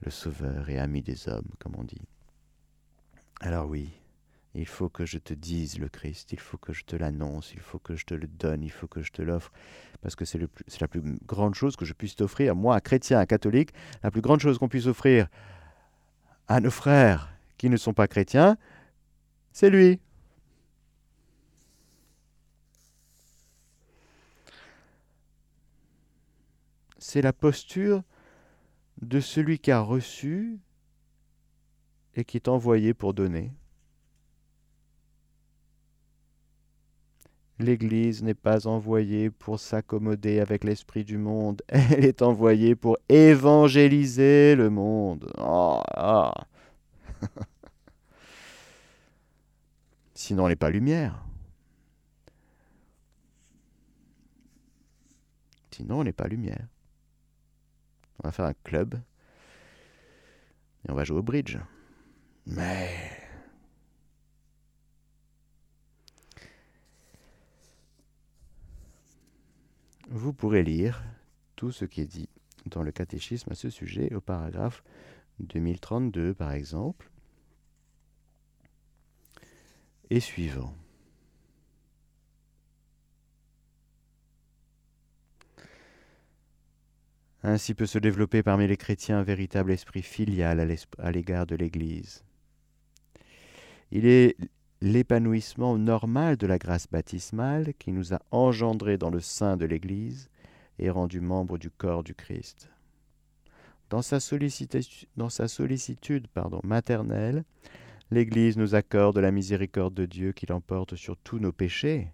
le 0.01 0.11
Sauveur 0.11 0.69
et 0.69 0.79
ami 0.79 1.03
des 1.03 1.29
hommes, 1.29 1.49
comme 1.59 1.75
on 1.77 1.85
dit. 1.85 2.03
Alors 3.41 3.69
oui, 3.69 3.91
il 4.55 4.67
faut 4.67 4.89
que 4.89 5.07
je 5.07 5.19
te 5.19 5.35
dise 5.35 5.79
le 5.79 5.89
Christ, 5.89 6.33
il 6.33 6.41
faut 6.41 6.57
que 6.57 6.73
je 6.73 6.85
te 6.85 6.97
l'annonce, 6.97 7.53
il 7.53 7.61
faut 7.61 7.79
que 7.79 7.95
je 7.95 8.05
te 8.05 8.15
le 8.15 8.27
donne, 8.27 8.63
il 8.63 8.71
faut 8.71 8.89
que 8.89 9.03
je 9.03 9.13
te 9.13 9.23
l'offre, 9.23 9.53
parce 10.01 10.17
que 10.17 10.25
c'est 10.25 10.41
la 10.81 10.89
plus 10.89 11.03
grande 11.27 11.55
chose 11.55 11.77
que 11.77 11.85
je 11.85 11.93
puisse 11.93 12.17
t'offrir, 12.17 12.57
moi, 12.57 12.75
un 12.77 12.81
chrétien, 12.81 13.21
un 13.21 13.27
catholique, 13.27 13.73
la 14.03 14.11
plus 14.11 14.21
grande 14.21 14.41
chose 14.41 14.59
qu'on 14.59 14.69
puisse 14.69 14.87
offrir 14.87 15.29
à 16.49 16.61
nos 16.61 16.71
frères 16.71 17.33
qui 17.57 17.69
ne 17.69 17.77
sont 17.77 17.95
pas 17.95 18.09
chrétiens, 18.09 18.57
c'est 19.53 19.71
lui. 19.71 20.01
C'est 26.99 27.23
la 27.23 27.33
posture 27.33 28.03
de 29.03 29.21
celui 29.21 29.59
qui 29.59 29.71
a 29.71 29.81
reçu 29.81 30.59
et 32.15 32.25
qui 32.25 32.37
est 32.37 32.49
envoyé 32.49 32.95
pour 32.95 33.15
donner. 33.15 33.53
L'Église 37.61 38.23
n'est 38.23 38.35
pas 38.35 38.69
envoyée 38.69 39.31
pour 39.31 39.59
s'accommoder 39.59 40.39
avec 40.39 40.63
l'esprit 40.63 41.05
du 41.05 41.19
monde, 41.19 41.63
elle 41.69 42.05
est 42.05 42.23
envoyée 42.23 42.77
pour 42.77 42.99
évangéliser 43.09 44.55
le 44.55 44.71
monde. 44.71 45.29
Oh, 45.39 45.83
ah. 45.95 46.33
Sinon, 50.15 50.47
elle 50.47 50.53
n'est 50.53 50.57
pas 50.57 50.71
lumière. 50.71 51.25
Sinon, 55.73 56.01
on 56.01 56.05
n'est 56.05 56.13
pas 56.13 56.29
lumière. 56.29 56.67
On 58.23 58.29
va 58.29 58.33
faire 58.33 58.47
un 58.47 58.55
club. 58.65 58.95
Et 60.87 60.91
on 60.91 60.95
va 60.95 61.05
jouer 61.05 61.19
au 61.19 61.23
bridge. 61.23 61.59
Mais... 62.47 62.89
Vous 70.11 70.33
pourrez 70.33 70.63
lire 70.63 71.03
tout 71.55 71.71
ce 71.71 71.85
qui 71.85 72.01
est 72.01 72.07
dit 72.07 72.31
dans 72.67 72.83
le 72.83 72.93
catéchisme 72.93 73.53
à 73.53 73.55
ce 73.55 73.69
sujet 73.69 74.15
au 74.15 74.23
paragraphe 74.23 74.83
2032 75.41 76.33
par 76.33 76.53
exemple 76.53 77.11
et 80.11 80.21
suivant. 80.21 80.75
Ainsi 87.43 87.75
peut 87.75 87.87
se 87.87 87.99
développer 87.99 88.43
parmi 88.43 88.67
les 88.67 88.77
chrétiens 88.77 89.19
un 89.19 89.23
véritable 89.23 89.71
esprit 89.71 90.03
filial 90.03 90.77
à 90.99 91.13
l'égard 91.13 91.47
de 91.47 91.55
l'Église. 91.55 92.25
Il 93.91 94.07
est 94.07 94.37
l'épanouissement 94.81 95.79
normal 95.79 96.37
de 96.37 96.47
la 96.47 96.59
grâce 96.59 96.89
baptismale 96.91 97.73
qui 97.79 97.93
nous 97.93 98.13
a 98.13 98.21
engendrés 98.31 98.99
dans 98.99 99.11
le 99.11 99.21
sein 99.21 99.57
de 99.57 99.65
l'Église 99.65 100.29
et 100.79 100.91
rendus 100.91 101.21
membres 101.21 101.59
du 101.59 101.71
corps 101.71 102.05
du 102.05 102.15
Christ. 102.15 102.71
Dans 103.91 104.03
sa, 104.03 104.21
sollicitude 104.21 106.27
maternelle, 106.63 107.45
l'Église 108.11 108.57
nous 108.57 108.75
accorde 108.75 109.19
la 109.19 109.31
miséricorde 109.31 109.95
de 109.95 110.07
Dieu 110.07 110.33
qui 110.33 110.47
l'emporte 110.47 110.97
sur 110.97 111.17
tous 111.17 111.39
nos 111.39 111.53
péchés 111.53 112.09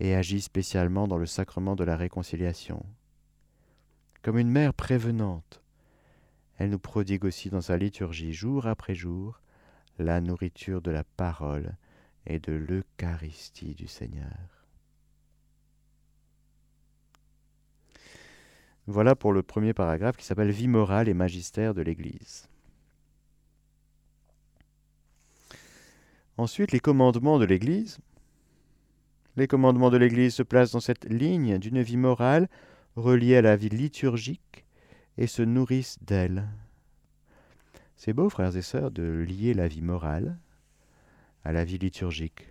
et 0.00 0.14
agit 0.14 0.40
spécialement 0.40 1.06
dans 1.06 1.18
le 1.18 1.26
sacrement 1.26 1.76
de 1.76 1.84
la 1.84 1.96
réconciliation 1.96 2.84
comme 4.24 4.38
une 4.38 4.50
mère 4.50 4.72
prévenante. 4.72 5.62
Elle 6.56 6.70
nous 6.70 6.78
prodigue 6.78 7.26
aussi 7.26 7.50
dans 7.50 7.60
sa 7.60 7.76
liturgie 7.76 8.32
jour 8.32 8.66
après 8.66 8.94
jour 8.94 9.42
la 9.98 10.22
nourriture 10.22 10.80
de 10.80 10.90
la 10.90 11.04
parole 11.04 11.76
et 12.26 12.38
de 12.38 12.52
l'Eucharistie 12.52 13.74
du 13.74 13.86
Seigneur. 13.86 14.66
Voilà 18.86 19.14
pour 19.14 19.34
le 19.34 19.42
premier 19.42 19.74
paragraphe 19.74 20.16
qui 20.16 20.24
s'appelle 20.24 20.50
Vie 20.50 20.68
morale 20.68 21.08
et 21.08 21.14
magistère 21.14 21.74
de 21.74 21.82
l'Église. 21.82 22.48
Ensuite, 26.38 26.72
les 26.72 26.80
commandements 26.80 27.38
de 27.38 27.44
l'Église. 27.44 27.98
Les 29.36 29.46
commandements 29.46 29.90
de 29.90 29.98
l'Église 29.98 30.34
se 30.34 30.42
placent 30.42 30.72
dans 30.72 30.80
cette 30.80 31.04
ligne 31.04 31.58
d'une 31.58 31.82
vie 31.82 31.98
morale 31.98 32.48
reliées 32.96 33.36
à 33.36 33.42
la 33.42 33.56
vie 33.56 33.68
liturgique 33.68 34.64
et 35.18 35.26
se 35.26 35.42
nourrissent 35.42 35.98
d'elle. 36.02 36.48
C'est 37.96 38.12
beau, 38.12 38.28
frères 38.28 38.56
et 38.56 38.62
sœurs, 38.62 38.90
de 38.90 39.02
lier 39.02 39.54
la 39.54 39.68
vie 39.68 39.82
morale 39.82 40.36
à 41.44 41.52
la 41.52 41.64
vie 41.64 41.78
liturgique. 41.78 42.48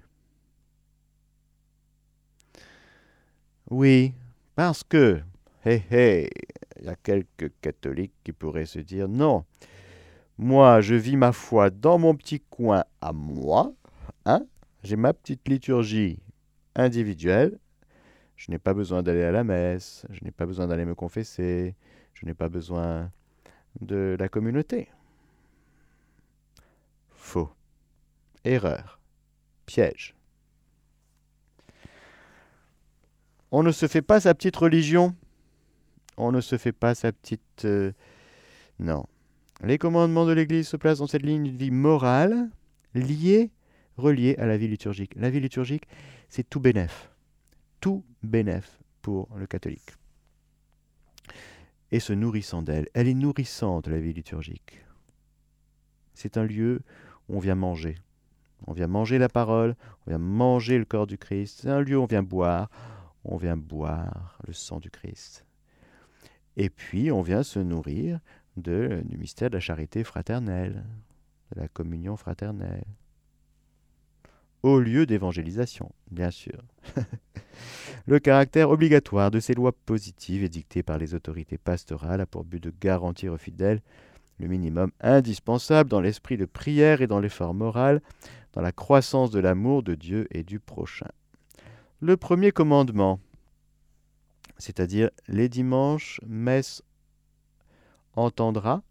Oui, 3.69 4.13
parce 4.56 4.84
que, 4.84 5.21
hé 5.65 5.82
hé, 5.89 6.29
il 6.79 6.86
y 6.86 6.89
a 6.89 6.95
quelques 6.95 7.51
catholiques 7.62 8.13
qui 8.23 8.34
pourraient 8.34 8.65
se 8.65 8.79
dire 8.79 9.08
non, 9.08 9.45
moi 10.38 10.82
je 10.82 10.95
vis 10.95 11.15
ma 11.15 11.32
foi 11.32 11.69
dans 11.69 11.97
mon 11.97 12.15
petit 12.15 12.41
coin 12.41 12.84
à 13.01 13.13
moi, 13.13 13.73
hein, 14.25 14.45
j'ai 14.84 14.95
ma 14.95 15.13
petite 15.13 15.47
liturgie 15.47 16.19
individuelle, 16.75 17.58
je 18.36 18.52
n'ai 18.52 18.60
pas 18.60 18.74
besoin 18.74 19.04
d'aller 19.04 19.24
à 19.24 19.32
la 19.32 19.43
messe, 19.43 20.06
je 20.10 20.24
n'ai 20.24 20.32
pas 20.32 20.46
besoin 20.46 20.67
d'aller 20.67 20.86
me 20.86 20.96
confesser, 20.96 21.76
je 22.13 22.26
n'ai 22.26 22.34
pas 22.34 22.50
besoin 22.50 23.12
de 23.82 24.15
la 24.19 24.30
communauté. 24.30 24.89
Faux. 27.12 27.50
Erreur. 28.43 29.00
Piège. 29.65 30.15
On 33.52 33.63
ne 33.63 33.72
se 33.72 33.88
fait 33.88 34.02
pas 34.02 34.19
sa 34.19 34.34
petite 34.34 34.56
religion 34.56 35.15
On 36.17 36.32
ne 36.32 36.41
se 36.41 36.58
fait 36.58 36.72
pas 36.72 36.96
sa 36.96 37.12
petite... 37.12 37.65
Euh, 37.65 37.91
non. 38.80 39.06
Les 39.63 39.78
commandements 39.78 40.26
de 40.26 40.34
l'Église 40.34 40.67
se 40.67 40.76
placent 40.76 40.98
dans 40.98 41.08
cette 41.08 41.24
ligne 41.24 41.52
de 41.52 41.58
vie 41.58 41.72
morale, 41.72 42.50
liée, 42.93 43.52
reliée 43.96 44.36
à 44.38 44.46
la 44.46 44.58
vie 44.58 44.67
liturgique. 44.67 45.13
La 45.15 45.30
vie 45.30 45.39
liturgique, 45.39 45.88
c'est 46.30 46.50
tout 46.50 46.60
bénéf. 46.60 47.12
Tout 47.84 48.06
bénéf 48.24 48.80
pour 49.02 49.28
le 49.36 49.46
catholique. 49.46 49.91
Et 51.91 52.00
se 52.00 52.13
nourrissant 52.13 52.62
d'elle. 52.62 52.88
Elle 52.93 53.10
est 53.10 53.13
nourrissante, 53.13 53.88
la 53.88 54.00
vie 54.00 54.13
liturgique. 54.13 54.86
C'est 56.13 56.38
un 56.38 56.46
lieu 56.46 56.80
où 57.28 57.36
on 57.36 57.39
vient 57.39 57.56
manger. 57.56 57.96
On 58.67 58.72
vient 58.72 58.88
manger 58.88 59.17
la 59.17 59.28
parole, 59.28 59.76
on 60.08 60.12
vient 60.12 60.17
manger 60.17 60.78
le 60.78 60.86
corps 60.86 61.08
du 61.08 61.17
Christ. 61.17 61.60
C'est 61.62 61.69
un 61.69 61.82
lieu 61.82 61.98
où 61.98 62.04
on 62.04 62.06
vient 62.06 62.24
boire. 62.24 62.69
On 63.26 63.36
vient 63.36 63.58
boire 63.58 64.39
le 64.48 64.54
sang 64.54 64.80
du 64.80 64.89
Christ. 64.89 65.46
Et 66.56 66.69
puis, 66.69 67.12
on 67.12 67.22
vient 67.22 67.43
se 67.43 67.60
nourrir 67.60 68.22
de, 68.56 69.04
du 69.04 69.17
mystère 69.17 69.50
de 69.50 69.56
la 69.56 69.60
charité 69.60 70.06
fraternelle, 70.06 70.86
de 71.54 71.60
la 71.60 71.67
communion 71.67 72.15
fraternelle. 72.15 72.86
Au 74.63 74.80
lieu 74.80 75.06
d'évangélisation, 75.06 75.91
bien 76.10 76.32
sûr. 76.32 76.63
le 78.06 78.19
caractère 78.19 78.69
obligatoire 78.69 79.30
de 79.30 79.41
ces 79.41 79.54
lois 79.54 79.73
positives 79.73 80.41
édictées 80.43 80.84
par 80.84 80.97
les 80.97 81.13
autorités 81.13 81.58
pastorales 81.58 82.21
a 82.21 82.26
pour 82.26 82.45
but 82.45 82.63
de 82.63 82.73
garantir 82.82 83.34
aux 83.34 83.38
fidèles 83.38 83.82
le 84.39 84.47
minimum 84.47 84.91
indispensable 85.02 85.89
dans 85.89 85.99
l'esprit 85.99 86.38
de 86.38 86.45
prière 86.45 87.02
et 87.02 87.08
dans 87.08 87.19
l'effort 87.19 87.54
moral, 87.54 88.02
dans 88.54 88.62
la 88.62 88.71
croissance 88.71 89.32
de 89.32 89.39
l'amour 89.39 89.84
de 89.84 89.95
Dieu 89.95 90.28
et 90.32 90.43
du 90.43 90.62
prochain. 90.62 91.10
Le 91.99 92.15
premier 92.15 92.54
commandement, 92.54 93.19
c'est-à-dire 94.58 95.10
les 95.28 95.49
dimanches, 95.49 96.21
messe 96.26 96.84
entendra 98.15 98.82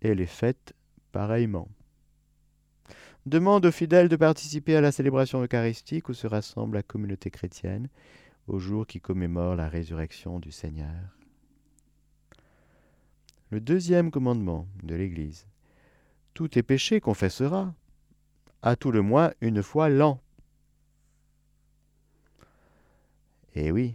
et 0.00 0.16
les 0.16 0.26
fêtes 0.26 0.74
pareillement. 1.12 1.68
Demande 3.24 3.66
aux 3.66 3.70
fidèles 3.70 4.08
de 4.08 4.16
participer 4.16 4.74
à 4.74 4.80
la 4.80 4.90
célébration 4.90 5.42
eucharistique 5.42 6.08
où 6.08 6.12
se 6.12 6.26
rassemble 6.26 6.74
la 6.74 6.82
communauté 6.82 7.30
chrétienne 7.30 7.88
au 8.48 8.58
jour 8.58 8.84
qui 8.84 9.00
commémore 9.00 9.54
la 9.54 9.68
résurrection 9.68 10.40
du 10.40 10.50
Seigneur. 10.50 11.16
Le 13.50 13.60
deuxième 13.60 14.10
commandement 14.10 14.66
de 14.82 14.96
l'Église. 14.96 15.46
Tout 16.34 16.48
tes 16.48 16.64
péchés 16.64 17.00
confessera, 17.00 17.72
à 18.60 18.74
tout 18.74 18.90
le 18.90 19.02
moins 19.02 19.30
une 19.40 19.62
fois 19.62 19.88
l'an. 19.88 20.20
Eh 23.54 23.70
oui, 23.70 23.94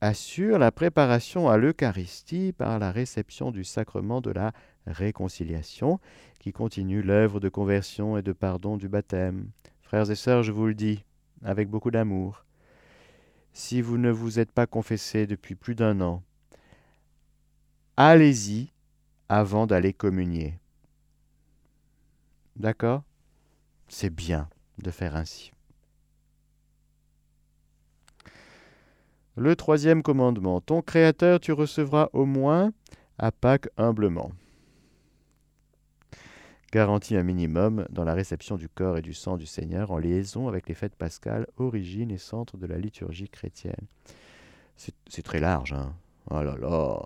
assure 0.00 0.58
la 0.58 0.72
préparation 0.72 1.48
à 1.48 1.58
l'Eucharistie 1.58 2.52
par 2.52 2.80
la 2.80 2.90
réception 2.90 3.52
du 3.52 3.62
sacrement 3.62 4.20
de 4.20 4.30
la 4.30 4.52
réconciliation, 4.88 6.00
qui 6.38 6.52
continue 6.52 7.02
l'œuvre 7.02 7.40
de 7.40 7.48
conversion 7.48 8.16
et 8.16 8.22
de 8.22 8.32
pardon 8.32 8.76
du 8.76 8.88
baptême. 8.88 9.50
Frères 9.82 10.10
et 10.10 10.14
sœurs, 10.14 10.42
je 10.42 10.52
vous 10.52 10.66
le 10.66 10.74
dis, 10.74 11.04
avec 11.42 11.68
beaucoup 11.68 11.90
d'amour, 11.90 12.44
si 13.52 13.82
vous 13.82 13.98
ne 13.98 14.10
vous 14.10 14.38
êtes 14.38 14.52
pas 14.52 14.66
confessés 14.66 15.26
depuis 15.26 15.54
plus 15.54 15.74
d'un 15.74 16.00
an, 16.00 16.22
allez-y 17.96 18.72
avant 19.28 19.66
d'aller 19.66 19.92
communier. 19.92 20.58
D'accord? 22.56 23.02
C'est 23.88 24.10
bien 24.10 24.48
de 24.78 24.90
faire 24.90 25.16
ainsi. 25.16 25.52
Le 29.36 29.54
troisième 29.54 30.02
commandement, 30.02 30.60
ton 30.60 30.82
Créateur 30.82 31.38
tu 31.38 31.52
recevras 31.52 32.08
au 32.12 32.26
moins 32.26 32.72
à 33.18 33.30
Pâques 33.30 33.68
humblement. 33.76 34.32
Garantit 36.70 37.16
un 37.16 37.22
minimum 37.22 37.86
dans 37.90 38.04
la 38.04 38.12
réception 38.12 38.56
du 38.56 38.68
corps 38.68 38.98
et 38.98 39.02
du 39.02 39.14
sang 39.14 39.36
du 39.36 39.46
Seigneur 39.46 39.90
en 39.90 39.98
liaison 39.98 40.48
avec 40.48 40.68
les 40.68 40.74
fêtes 40.74 40.96
pascales, 40.96 41.46
origine 41.56 42.10
et 42.10 42.18
centre 42.18 42.58
de 42.58 42.66
la 42.66 42.76
liturgie 42.76 43.28
chrétienne. 43.28 43.86
C'est 44.76 45.22
très 45.22 45.40
large, 45.40 45.72
hein 45.72 45.94
Oh 46.30 46.42
là 46.42 46.56
là 46.56 47.00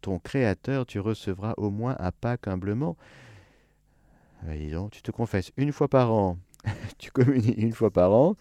Ton 0.00 0.18
Créateur 0.18 0.86
tu 0.86 1.00
recevras 1.00 1.54
au 1.56 1.70
moins 1.70 1.96
à 1.98 2.12
Pâques 2.12 2.46
humblement. 2.46 2.96
donc, 4.70 4.92
tu 4.92 5.02
te 5.02 5.10
confesses 5.10 5.50
une 5.56 5.72
fois 5.72 5.88
par 5.88 6.12
an, 6.12 6.38
tu 6.98 7.10
communies 7.10 7.54
une 7.56 7.72
fois 7.72 7.90
par 7.90 8.12
an, 8.12 8.36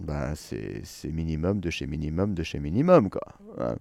ben, 0.00 0.34
c'est 0.34 0.82
minimum 1.10 1.60
de 1.60 1.70
chez 1.70 1.86
minimum 1.86 2.34
de 2.34 2.42
chez 2.42 2.60
minimum, 2.60 3.10
quoi. 3.10 3.22
Hein. 3.58 3.76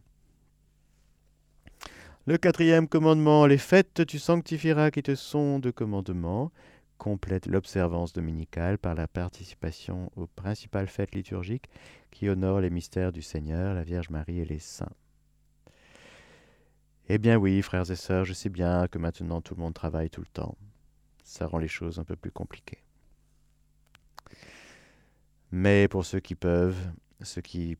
Le 2.26 2.38
quatrième 2.38 2.88
commandement, 2.88 3.46
les 3.48 3.58
fêtes 3.58 4.06
tu 4.08 4.18
sanctifieras 4.18 4.92
qui 4.92 5.04
te 5.04 5.14
sont 5.14 5.60
de 5.60 5.72
commandement, 5.72 6.54
complète 6.98 7.48
l'observance 7.48 8.14
dominicale 8.14 8.78
par 8.78 8.96
la 8.96 9.10
participation 9.10 10.10
aux 10.16 10.28
principales 10.28 10.88
fêtes 10.88 11.16
liturgiques 11.16 11.70
qui 12.12 12.30
honorent 12.30 12.62
les 12.62 12.70
mystères 12.70 13.12
du 13.12 13.22
Seigneur, 13.22 13.74
la 13.74 13.84
Vierge 13.84 14.10
Marie 14.10 14.40
et 14.40 14.46
les 14.46 14.60
saints. 14.60 14.94
Eh 17.10 17.18
bien 17.18 17.36
oui, 17.36 17.62
frères 17.62 17.92
et 17.92 17.98
sœurs, 17.98 18.24
je 18.24 18.32
sais 18.32 18.48
bien 18.48 18.88
que 18.88 19.00
maintenant 19.00 19.42
tout 19.42 19.56
le 19.56 19.62
monde 19.62 19.74
travaille 19.74 20.10
tout 20.10 20.22
le 20.22 20.28
temps. 20.28 20.58
Ça 21.26 21.46
rend 21.46 21.58
les 21.58 21.68
choses 21.68 22.00
un 22.00 22.06
peu 22.06 22.16
plus 22.16 22.32
compliquées. 22.32 22.86
Mais 25.52 25.90
pour 25.90 26.06
ceux 26.06 26.22
qui 26.22 26.36
peuvent, 26.36 26.90
ceux 27.22 27.42
qui 27.42 27.76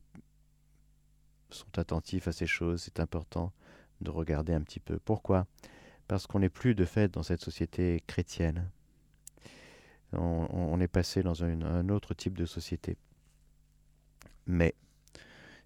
sont 1.48 1.78
attentifs 1.78 2.28
à 2.28 2.32
ces 2.32 2.46
choses, 2.46 2.82
c'est 2.82 3.00
important 3.00 3.50
de 4.04 4.10
regarder 4.10 4.52
un 4.52 4.60
petit 4.60 4.80
peu. 4.80 4.98
Pourquoi? 4.98 5.46
Parce 6.06 6.26
qu'on 6.26 6.38
n'est 6.38 6.48
plus 6.48 6.74
de 6.74 6.84
fait 6.84 7.12
dans 7.12 7.22
cette 7.22 7.40
société 7.40 8.02
chrétienne. 8.06 8.70
On, 10.12 10.78
est 10.80 10.86
passé 10.86 11.24
dans 11.24 11.42
un 11.42 11.88
autre 11.88 12.14
type 12.14 12.38
de 12.38 12.44
société. 12.44 12.96
Mais 14.46 14.76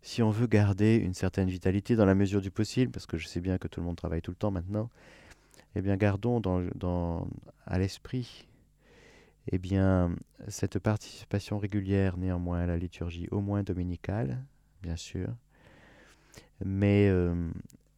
si 0.01 0.23
on 0.23 0.31
veut 0.31 0.47
garder 0.47 0.97
une 0.97 1.13
certaine 1.13 1.51
vitalité 1.51 1.97
dans 1.97 2.07
la 2.07 2.15
mesure 2.15 2.41
du 2.41 2.51
possible, 2.51 2.91
parce 2.91 3.05
que 3.05 3.19
je 3.19 3.27
sais 3.27 3.43
bien 3.43 3.59
que 3.59 3.69
tout 3.69 3.81
le 3.81 3.87
monde 3.87 3.97
travaille 3.97 4.23
tout 4.23 4.31
le 4.31 4.37
temps 4.37 4.51
maintenant, 4.51 4.89
eh 5.75 5.83
bien 5.83 5.97
gardons 5.97 6.41
à 7.67 7.79
l'esprit 7.79 8.49
eh 9.51 9.59
bien, 9.59 10.15
cette 10.49 10.79
participation 10.79 11.59
régulière 11.59 12.17
néanmoins 12.19 12.61
à 12.61 12.67
la 12.67 12.77
liturgie, 12.77 13.29
au 13.31 13.41
moins 13.41 13.63
dominicale, 13.63 14.45
bien 14.83 14.97
sûr, 14.97 15.29
mais 16.65 17.09
euh, 17.09 17.51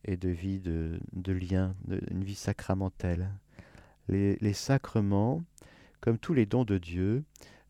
et 0.04 0.16
de 0.16 0.28
vie 0.28 0.60
de, 0.60 1.00
de 1.12 1.32
lien, 1.32 1.74
une 2.10 2.24
vie 2.24 2.34
sacramentelle. 2.34 3.30
Les, 4.08 4.52
sacrements, 4.54 5.44
comme 6.00 6.18
tous 6.18 6.34
les 6.34 6.46
dons 6.46 6.64
de 6.64 6.78
Dieu, 6.78 7.22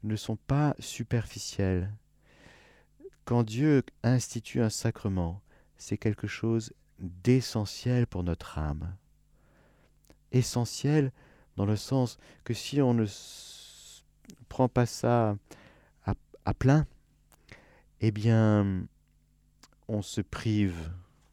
ne 0.05 0.17
sont 0.17 0.37
pas 0.37 0.75
superficiels. 0.79 1.93
Quand 3.27 3.43
Dieu 3.43 3.83
institue 4.03 4.63
un 4.63 4.71
sacrement, 4.71 5.43
c'est 5.77 5.99
quelque 5.99 6.27
chose 6.27 6.73
d'essentiel 6.99 8.07
pour 8.07 8.25
notre 8.25 8.59
âme. 8.59 8.97
Essentiel 10.33 11.13
dans 11.57 11.67
le 11.67 11.77
sens 11.77 12.19
que 12.45 12.55
si 12.55 12.81
on 12.81 12.95
ne 12.95 13.07
prend 14.49 14.69
pas 14.69 14.87
ça 14.87 15.37
à, 16.47 16.55
plein, 16.55 16.87
eh 18.01 18.11
bien, 18.11 18.87
on 19.89 20.01
se 20.01 20.23
prive. 20.23 20.91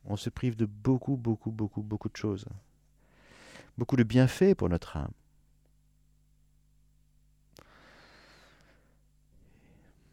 On 0.07 0.15
se 0.15 0.29
prive 0.29 0.55
de 0.55 0.65
beaucoup, 0.65 1.17
beaucoup, 1.17 1.51
beaucoup, 1.51 1.81
beaucoup 1.81 2.09
de 2.09 2.15
choses. 2.15 2.45
Beaucoup 3.77 3.97
de 3.97 4.03
bienfaits 4.03 4.55
pour 4.55 4.69
notre 4.69 4.97
âme. 4.97 5.11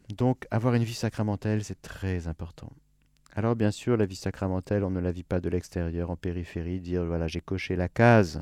Donc, 0.09 0.45
avoir 0.51 0.75
une 0.75 0.83
vie 0.83 0.93
sacramentelle, 0.93 1.63
c'est 1.63 1.81
très 1.81 2.27
important. 2.27 2.71
Alors, 3.33 3.55
bien 3.55 3.71
sûr, 3.71 3.97
la 3.97 4.05
vie 4.05 4.15
sacramentelle, 4.15 4.83
on 4.83 4.91
ne 4.91 4.99
la 4.99 5.11
vit 5.11 5.23
pas 5.23 5.39
de 5.39 5.49
l'extérieur, 5.49 6.11
en 6.11 6.15
périphérie, 6.15 6.79
dire 6.79 7.05
voilà, 7.05 7.27
j'ai 7.27 7.41
coché 7.41 7.75
la 7.75 7.89
case. 7.89 8.41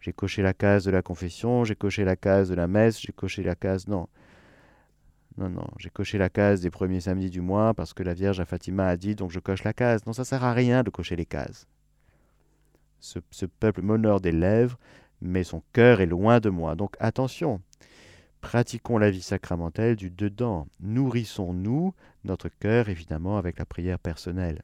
J'ai 0.00 0.12
coché 0.12 0.42
la 0.42 0.52
case 0.52 0.84
de 0.84 0.90
la 0.90 1.00
confession, 1.00 1.64
j'ai 1.64 1.76
coché 1.76 2.04
la 2.04 2.16
case 2.16 2.50
de 2.50 2.54
la 2.54 2.66
messe, 2.66 3.00
j'ai 3.00 3.12
coché 3.12 3.42
la 3.42 3.54
case. 3.54 3.86
Non. 3.88 4.08
Non, 5.36 5.48
non, 5.48 5.66
j'ai 5.78 5.90
coché 5.90 6.16
la 6.16 6.28
case 6.28 6.60
des 6.60 6.70
premiers 6.70 7.00
samedis 7.00 7.30
du 7.30 7.40
mois 7.40 7.74
parce 7.74 7.92
que 7.92 8.02
la 8.02 8.14
Vierge 8.14 8.38
à 8.40 8.44
Fatima 8.44 8.86
a 8.86 8.96
dit, 8.96 9.14
donc 9.14 9.30
je 9.30 9.40
coche 9.40 9.64
la 9.64 9.72
case. 9.72 10.06
Non, 10.06 10.12
ça 10.12 10.24
sert 10.24 10.44
à 10.44 10.52
rien 10.52 10.82
de 10.82 10.90
cocher 10.90 11.16
les 11.16 11.26
cases. 11.26 11.66
Ce, 13.00 13.46
peuple 13.46 13.82
m'honore 13.82 14.20
des 14.20 14.32
lèvres, 14.32 14.78
mais 15.20 15.44
son 15.44 15.62
cœur 15.72 16.00
est 16.00 16.06
loin 16.06 16.40
de 16.40 16.50
moi. 16.50 16.76
Donc 16.76 16.96
attention, 17.00 17.60
pratiquons 18.40 18.96
la 18.96 19.10
vie 19.10 19.22
sacramentelle 19.22 19.96
du 19.96 20.10
dedans. 20.10 20.68
Nourrissons-nous 20.80 21.94
notre 22.24 22.48
cœur, 22.48 22.88
évidemment, 22.88 23.36
avec 23.36 23.58
la 23.58 23.66
prière 23.66 23.98
personnelle. 23.98 24.62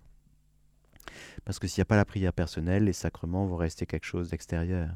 Parce 1.44 1.58
que 1.58 1.66
s'il 1.66 1.80
n'y 1.80 1.82
a 1.82 1.86
pas 1.86 1.96
la 1.96 2.04
prière 2.04 2.32
personnelle, 2.32 2.84
les 2.84 2.92
sacrements 2.92 3.46
vont 3.46 3.56
rester 3.56 3.84
quelque 3.84 4.06
chose 4.06 4.30
d'extérieur 4.30 4.90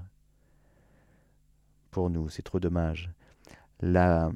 pour 1.95 2.11
nous, 2.11 2.29
c'est 2.29 2.43
trop 2.43 2.59
dommage. 2.59 3.09
La, 3.81 4.33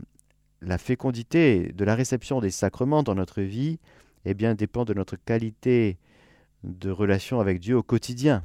la 0.61 0.79
fécondité 0.79 1.73
de 1.73 1.85
la 1.85 1.95
réception 1.95 2.41
des 2.41 2.51
sacrements 2.51 3.03
dans 3.03 3.15
notre 3.15 3.43
vie, 3.43 3.79
eh 4.25 4.35
bien, 4.35 4.55
dépend 4.55 4.85
de 4.85 4.95
notre 4.95 5.17
qualité 5.17 5.99
de 6.65 6.91
relation 6.91 7.41
avec 7.41 7.61
Dieu 7.61 7.77
au 7.77 7.83
quotidien. 7.83 8.45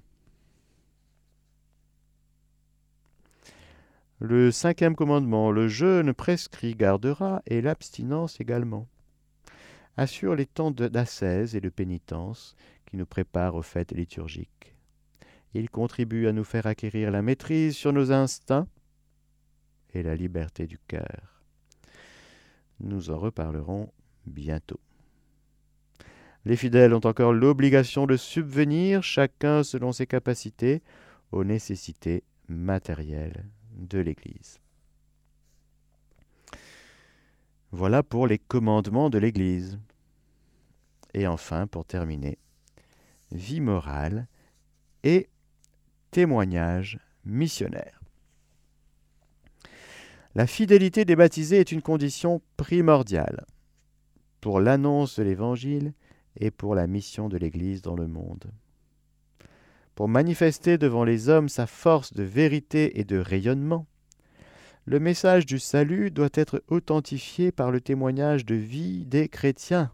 Le 4.20 4.52
cinquième 4.52 4.96
commandement, 4.96 5.52
le 5.52 5.68
jeûne 5.68 6.14
prescrit 6.14 6.76
gardera 6.76 7.42
et 7.46 7.62
l'abstinence 7.62 8.40
également. 8.40 8.88
Assure 9.98 10.36
les 10.36 10.46
temps 10.46 10.72
d'ascèse 10.72 11.56
et 11.56 11.62
de 11.62 11.70
pénitence 11.70 12.56
qui 12.86 12.96
nous 12.96 13.06
préparent 13.06 13.56
aux 13.56 13.62
fêtes 13.62 13.92
liturgiques. 13.92 14.76
Il 15.54 15.70
contribue 15.70 16.28
à 16.28 16.32
nous 16.32 16.44
faire 16.44 16.68
acquérir 16.68 17.12
la 17.12 17.22
maîtrise 17.22 17.76
sur 17.76 17.92
nos 17.92 18.12
instincts 18.12 18.68
et 19.94 20.04
la 20.04 20.16
liberté 20.16 20.68
du 20.68 20.80
cœur. 20.80 21.33
Nous 22.84 23.10
en 23.10 23.18
reparlerons 23.18 23.92
bientôt. 24.26 24.80
Les 26.46 26.58
fidèles 26.58 26.94
ont 26.94 27.06
encore 27.06 27.32
l'obligation 27.32 28.06
de 28.06 28.18
subvenir, 28.18 29.02
chacun 29.02 29.64
selon 29.64 29.94
ses 29.94 30.06
capacités, 30.06 30.84
aux 31.32 31.46
nécessités 31.46 32.24
matérielles 32.50 33.46
de 33.72 34.00
l'Église. 34.00 34.60
Voilà 37.72 38.04
pour 38.04 38.28
les 38.28 38.38
commandements 38.38 39.10
de 39.10 39.18
l'Église. 39.18 39.80
Et 41.14 41.26
enfin, 41.26 41.66
pour 41.68 41.86
terminer, 41.86 42.38
vie 43.32 43.62
morale 43.62 44.28
et 45.04 45.30
témoignage 46.12 47.00
missionnaire. 47.24 48.03
La 50.36 50.48
fidélité 50.48 51.06
des 51.06 51.16
baptisés 51.16 51.60
est 51.60 51.72
une 51.72 51.84
condition 51.84 52.42
primordiale 52.58 53.46
pour 54.42 54.60
l'annonce 54.60 55.20
de 55.20 55.24
l'Évangile 55.24 55.94
et 56.38 56.50
pour 56.50 56.74
la 56.74 56.88
mission 56.88 57.30
de 57.30 57.38
l'Église 57.38 57.84
dans 57.84 57.96
le 57.96 58.08
monde. 58.08 58.52
Pour 59.94 60.08
manifester 60.08 60.80
devant 60.80 61.04
les 61.04 61.30
hommes 61.30 61.50
sa 61.50 61.68
force 61.68 62.14
de 62.14 62.24
vérité 62.24 63.00
et 63.00 63.04
de 63.04 63.20
rayonnement, 63.20 63.86
le 64.86 65.00
message 65.00 65.46
du 65.46 65.60
salut 65.60 66.10
doit 66.10 66.30
être 66.34 66.64
authentifié 66.68 67.52
par 67.52 67.70
le 67.70 67.80
témoignage 67.80 68.44
de 68.44 68.56
vie 68.56 69.06
des 69.06 69.30
chrétiens. 69.30 69.92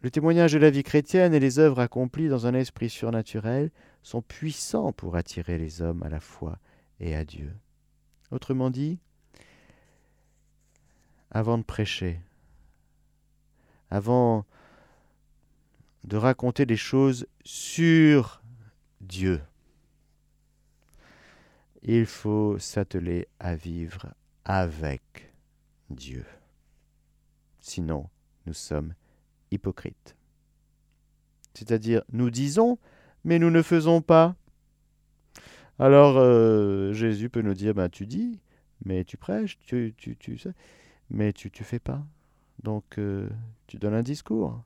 Le 0.00 0.12
témoignage 0.12 0.52
de 0.52 0.58
la 0.58 0.70
vie 0.70 0.84
chrétienne 0.84 1.34
et 1.34 1.40
les 1.40 1.58
œuvres 1.58 1.80
accomplies 1.80 2.28
dans 2.28 2.46
un 2.46 2.54
esprit 2.54 2.88
surnaturel 2.88 3.72
sont 4.04 4.22
puissants 4.22 4.92
pour 4.92 5.16
attirer 5.16 5.58
les 5.58 5.82
hommes 5.82 6.04
à 6.04 6.08
la 6.08 6.20
foi 6.20 6.60
et 7.00 7.16
à 7.16 7.24
Dieu. 7.24 7.52
Autrement 8.30 8.70
dit, 8.70 8.98
avant 11.30 11.58
de 11.58 11.64
prêcher, 11.64 12.20
avant 13.90 14.46
de 16.04 16.16
raconter 16.16 16.66
des 16.66 16.76
choses 16.76 17.26
sur 17.44 18.42
Dieu. 19.00 19.40
Il 21.82 22.06
faut 22.06 22.58
s'atteler 22.58 23.26
à 23.38 23.54
vivre 23.54 24.14
avec 24.44 25.32
Dieu. 25.88 26.24
Sinon, 27.60 28.08
nous 28.46 28.54
sommes 28.54 28.94
hypocrites. 29.50 30.16
C'est-à-dire, 31.54 32.02
nous 32.12 32.30
disons, 32.30 32.78
mais 33.24 33.38
nous 33.38 33.50
ne 33.50 33.62
faisons 33.62 34.02
pas. 34.02 34.36
Alors, 35.80 36.18
euh, 36.18 36.92
Jésus 36.92 37.30
peut 37.30 37.40
nous 37.40 37.54
dire, 37.54 37.72
ben, 37.72 37.88
tu 37.88 38.06
dis, 38.06 38.38
mais 38.84 39.02
tu 39.02 39.16
prêches, 39.16 39.58
tu 39.60 39.94
sais, 39.98 40.54
mais 41.08 41.32
tu 41.32 41.50
ne 41.58 41.64
fais 41.64 41.78
pas. 41.78 42.04
Donc, 42.62 42.98
euh, 42.98 43.30
tu 43.66 43.78
donnes 43.78 43.94
un 43.94 44.02
discours. 44.02 44.62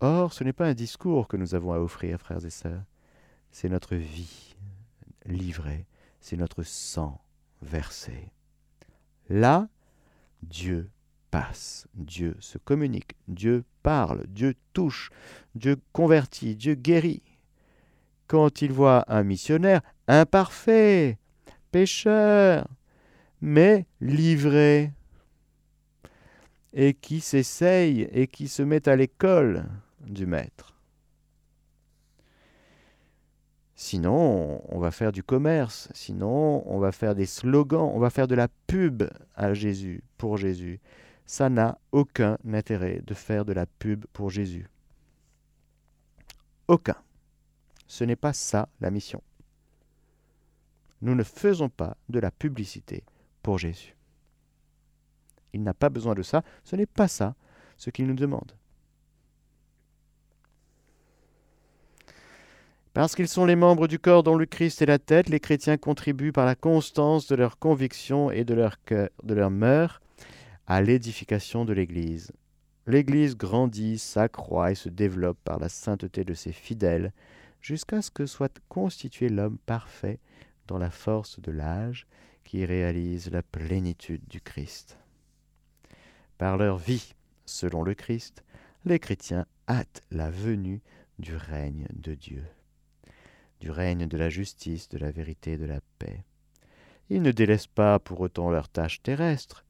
Or, 0.00 0.32
ce 0.32 0.42
n'est 0.42 0.52
pas 0.52 0.66
un 0.66 0.74
discours 0.74 1.28
que 1.28 1.36
nous 1.36 1.54
avons 1.54 1.72
à 1.72 1.78
offrir, 1.78 2.18
frères 2.18 2.44
et 2.44 2.50
sœurs, 2.50 2.82
c'est 3.52 3.68
notre 3.68 3.94
vie 3.94 4.56
livrée, 5.24 5.86
c'est 6.20 6.36
notre 6.36 6.64
sang 6.64 7.20
versé. 7.62 8.32
Là, 9.28 9.68
Dieu 10.42 10.90
passe, 11.30 11.86
Dieu 11.94 12.34
se 12.40 12.58
communique, 12.58 13.14
Dieu 13.28 13.62
parle, 13.84 14.26
Dieu 14.26 14.56
touche, 14.72 15.10
Dieu 15.54 15.76
convertit, 15.92 16.56
Dieu 16.56 16.74
guérit. 16.74 17.22
Quand 18.30 18.62
il 18.62 18.70
voit 18.70 19.04
un 19.08 19.24
missionnaire 19.24 19.80
imparfait, 20.06 21.18
pécheur, 21.72 22.68
mais 23.40 23.86
livré, 24.00 24.92
et 26.72 26.94
qui 26.94 27.18
s'essaye 27.18 28.02
et 28.12 28.28
qui 28.28 28.46
se 28.46 28.62
met 28.62 28.88
à 28.88 28.94
l'école 28.94 29.64
du 30.06 30.26
maître. 30.26 30.76
Sinon, 33.74 34.62
on 34.68 34.78
va 34.78 34.92
faire 34.92 35.10
du 35.10 35.24
commerce, 35.24 35.88
sinon 35.92 36.62
on 36.66 36.78
va 36.78 36.92
faire 36.92 37.16
des 37.16 37.26
slogans, 37.26 37.90
on 37.92 37.98
va 37.98 38.10
faire 38.10 38.28
de 38.28 38.36
la 38.36 38.46
pub 38.68 39.02
à 39.34 39.54
Jésus, 39.54 40.04
pour 40.18 40.36
Jésus. 40.36 40.78
Ça 41.26 41.50
n'a 41.50 41.80
aucun 41.90 42.38
intérêt 42.48 43.02
de 43.04 43.14
faire 43.14 43.44
de 43.44 43.52
la 43.52 43.66
pub 43.66 44.06
pour 44.12 44.30
Jésus. 44.30 44.68
Aucun. 46.68 46.94
Ce 47.90 48.04
n'est 48.04 48.14
pas 48.14 48.32
ça 48.32 48.68
la 48.80 48.92
mission. 48.92 49.20
Nous 51.02 51.16
ne 51.16 51.24
faisons 51.24 51.68
pas 51.68 51.96
de 52.08 52.20
la 52.20 52.30
publicité 52.30 53.02
pour 53.42 53.58
Jésus. 53.58 53.96
Il 55.52 55.64
n'a 55.64 55.74
pas 55.74 55.88
besoin 55.88 56.14
de 56.14 56.22
ça, 56.22 56.44
ce 56.62 56.76
n'est 56.76 56.86
pas 56.86 57.08
ça 57.08 57.34
ce 57.76 57.90
qu'il 57.90 58.06
nous 58.06 58.14
demande. 58.14 58.52
Parce 62.92 63.16
qu'ils 63.16 63.26
sont 63.26 63.44
les 63.44 63.56
membres 63.56 63.88
du 63.88 63.98
corps 63.98 64.22
dont 64.22 64.36
le 64.36 64.46
Christ 64.46 64.82
est 64.82 64.86
la 64.86 65.00
tête, 65.00 65.28
les 65.28 65.40
chrétiens 65.40 65.76
contribuent 65.76 66.30
par 66.30 66.46
la 66.46 66.54
constance 66.54 67.26
de 67.26 67.34
leurs 67.34 67.58
convictions 67.58 68.30
et 68.30 68.44
de 68.44 68.54
leur 68.54 68.80
cœur, 68.84 69.08
de 69.24 69.34
leur 69.34 69.50
mœurs 69.50 70.00
à 70.68 70.80
l'édification 70.80 71.64
de 71.64 71.72
l'Église. 71.72 72.30
L'Église 72.86 73.36
grandit, 73.36 73.98
s'accroît 73.98 74.70
et 74.70 74.76
se 74.76 74.88
développe 74.88 75.38
par 75.42 75.58
la 75.58 75.68
sainteté 75.68 76.22
de 76.22 76.34
ses 76.34 76.52
fidèles, 76.52 77.12
jusqu'à 77.60 78.02
ce 78.02 78.10
que 78.10 78.26
soit 78.26 78.60
constitué 78.68 79.28
l'homme 79.28 79.58
parfait 79.58 80.18
dans 80.66 80.78
la 80.78 80.90
force 80.90 81.40
de 81.40 81.50
l'âge 81.50 82.06
qui 82.44 82.64
réalise 82.64 83.30
la 83.30 83.42
plénitude 83.42 84.26
du 84.28 84.40
Christ. 84.40 84.98
Par 86.38 86.56
leur 86.56 86.78
vie, 86.78 87.14
selon 87.44 87.82
le 87.82 87.94
Christ, 87.94 88.44
les 88.84 88.98
chrétiens 88.98 89.46
hâtent 89.68 90.02
la 90.10 90.30
venue 90.30 90.80
du 91.18 91.36
règne 91.36 91.86
de 91.92 92.14
Dieu 92.14 92.44
du 93.60 93.70
règne 93.70 94.06
de 94.06 94.16
la 94.16 94.30
justice, 94.30 94.88
de 94.88 94.98
la 94.98 95.10
vérité, 95.10 95.56
de 95.56 95.66
la 95.66 95.80
paix. 95.98 96.24
Ils 97.10 97.22
ne 97.22 97.30
délaissent 97.30 97.66
pas 97.66 97.98
pour 97.98 98.20
autant 98.20 98.50
leurs 98.50 98.68
tâches 98.68 99.02
terrestres. 99.02 99.64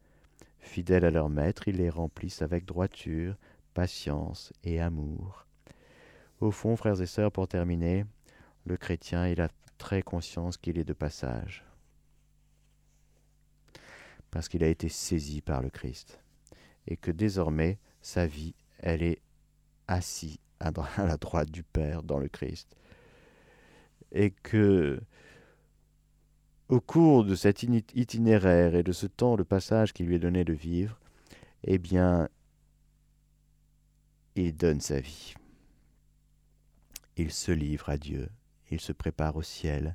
Fidèles 0.61 1.05
à 1.05 1.11
leur 1.11 1.29
maître, 1.29 1.69
ils 1.69 1.77
les 1.77 1.91
remplissent 1.91 2.43
avec 2.43 2.65
droiture, 2.65 3.37
patience 3.75 4.53
et 4.63 4.81
amour. 4.81 5.47
Au 6.41 6.51
fond, 6.51 6.77
frères 6.77 7.01
et 7.01 7.07
sœurs, 7.07 7.33
pour 7.33 7.49
terminer, 7.49 8.07
le 8.65 8.77
chrétien, 8.77 9.29
il 9.29 9.41
a 9.41 9.49
très 9.79 10.03
conscience 10.03 10.57
qu'il 10.57 10.79
est 10.79 10.85
de 10.85 10.93
passage, 10.93 11.65
parce 14.31 14.49
qu'il 14.49 14.65
a 14.65 14.69
été 14.69 14.89
saisi 14.89 15.43
par 15.43 15.61
le 15.63 15.71
Christ, 15.71 16.23
et 16.87 16.97
que 16.97 17.11
désormais, 17.11 17.79
sa 18.01 18.27
vie, 18.27 18.55
elle 18.79 19.03
est 19.03 19.21
assise 19.87 20.39
à 20.61 20.71
la 20.99 21.17
droite 21.17 21.51
du 21.51 21.63
Père 21.63 22.03
dans 22.03 22.19
le 22.19 22.29
Christ. 22.29 22.75
Et 24.13 24.31
que 24.31 25.01
au 26.69 26.81
cours 26.81 27.25
de 27.25 27.35
cet 27.35 27.65
itinéraire 27.65 28.75
et 28.75 28.83
de 28.83 28.93
ce 28.93 29.07
temps 29.07 29.37
de 29.37 29.43
passage 29.43 29.93
qui 29.93 30.05
lui 30.05 30.15
est 30.15 30.21
donné 30.21 30.45
de 30.45 30.53
vivre, 30.53 31.01
eh 31.65 31.79
bien, 31.79 32.29
il 34.37 34.57
donne 34.57 34.81
sa 34.81 35.01
vie. 35.01 35.35
Il 37.21 37.31
se 37.31 37.53
livre 37.53 37.91
à 37.91 37.99
Dieu, 37.99 38.31
il 38.71 38.81
se 38.81 38.93
prépare 38.93 39.37
au 39.37 39.43
ciel. 39.43 39.95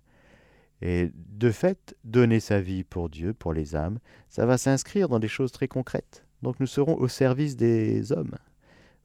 Et 0.83 1.09
de 1.15 1.49
fait, 1.49 1.95
donner 2.03 2.39
sa 2.39 2.61
vie 2.61 2.83
pour 2.83 3.09
Dieu, 3.09 3.33
pour 3.33 3.51
les 3.51 3.75
âmes, 3.75 3.97
ça 4.29 4.45
va 4.45 4.59
s'inscrire 4.59 5.09
dans 5.09 5.17
des 5.17 5.27
choses 5.27 5.51
très 5.51 5.67
concrètes. 5.67 6.23
Donc 6.43 6.59
nous 6.59 6.67
serons 6.67 6.93
au 6.93 7.07
service 7.07 7.55
des 7.55 8.11
hommes, 8.11 8.35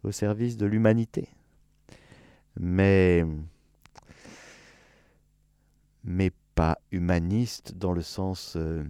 au 0.02 0.12
service 0.12 0.58
de 0.58 0.66
l'humanité. 0.66 1.30
Mais 2.58 3.24
pas 6.54 6.78
humaniste 6.90 7.72
dans 7.78 7.94
le 7.94 8.02
sens 8.02 8.54
euh, 8.56 8.84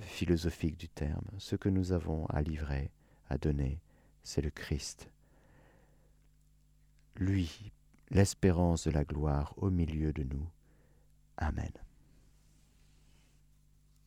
philosophique 0.00 0.76
du 0.76 0.88
terme. 0.88 1.26
Ce 1.38 1.56
que 1.56 1.68
nous 1.68 1.90
avons 1.90 2.26
à 2.26 2.40
livrer, 2.40 2.92
à 3.28 3.36
donner, 3.36 3.80
c'est 4.22 4.42
le 4.42 4.50
Christ. 4.50 5.10
Lui, 7.16 7.72
l'espérance 8.12 8.86
de 8.86 8.90
la 8.90 9.04
gloire 9.04 9.54
au 9.56 9.70
milieu 9.70 10.12
de 10.12 10.22
nous. 10.22 10.46
Amen. 11.38 11.72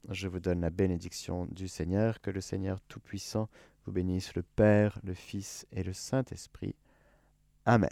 je 0.10 0.28
vous 0.28 0.39
donne 0.39 0.62
la 0.62 0.70
bénédiction 0.70 1.47
du 1.47 1.68
Seigneur, 1.68 2.22
que 2.22 2.30
le 2.30 2.39
Seigneur 2.39 2.80
Tout-Puissant 2.82 3.49
vous 3.86 3.91
bénisse, 3.91 4.36
le 4.36 4.43
Père, 4.43 4.99
le 5.03 5.16
Fils 5.16 5.66
et 5.72 5.82
le 5.82 5.93
Saint-Esprit. 5.93 6.76
Amen. 7.66 7.89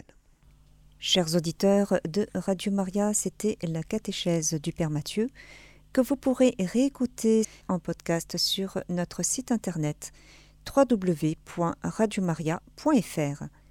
Chers 1.00 1.34
auditeurs 1.34 1.98
de 2.08 2.28
Radio 2.34 2.70
Maria, 2.70 3.12
c'était 3.12 3.58
la 3.62 3.82
catéchèse 3.82 4.54
du 4.54 4.72
Père 4.72 4.90
Mathieu 4.90 5.26
que 5.92 6.00
vous 6.00 6.16
pourrez 6.16 6.54
réécouter 6.60 7.44
en 7.66 7.80
podcast 7.80 8.36
sur 8.36 8.78
notre 8.88 9.24
site 9.24 9.50
internet 9.50 10.12
www.radiomaria.fr. 10.74 13.63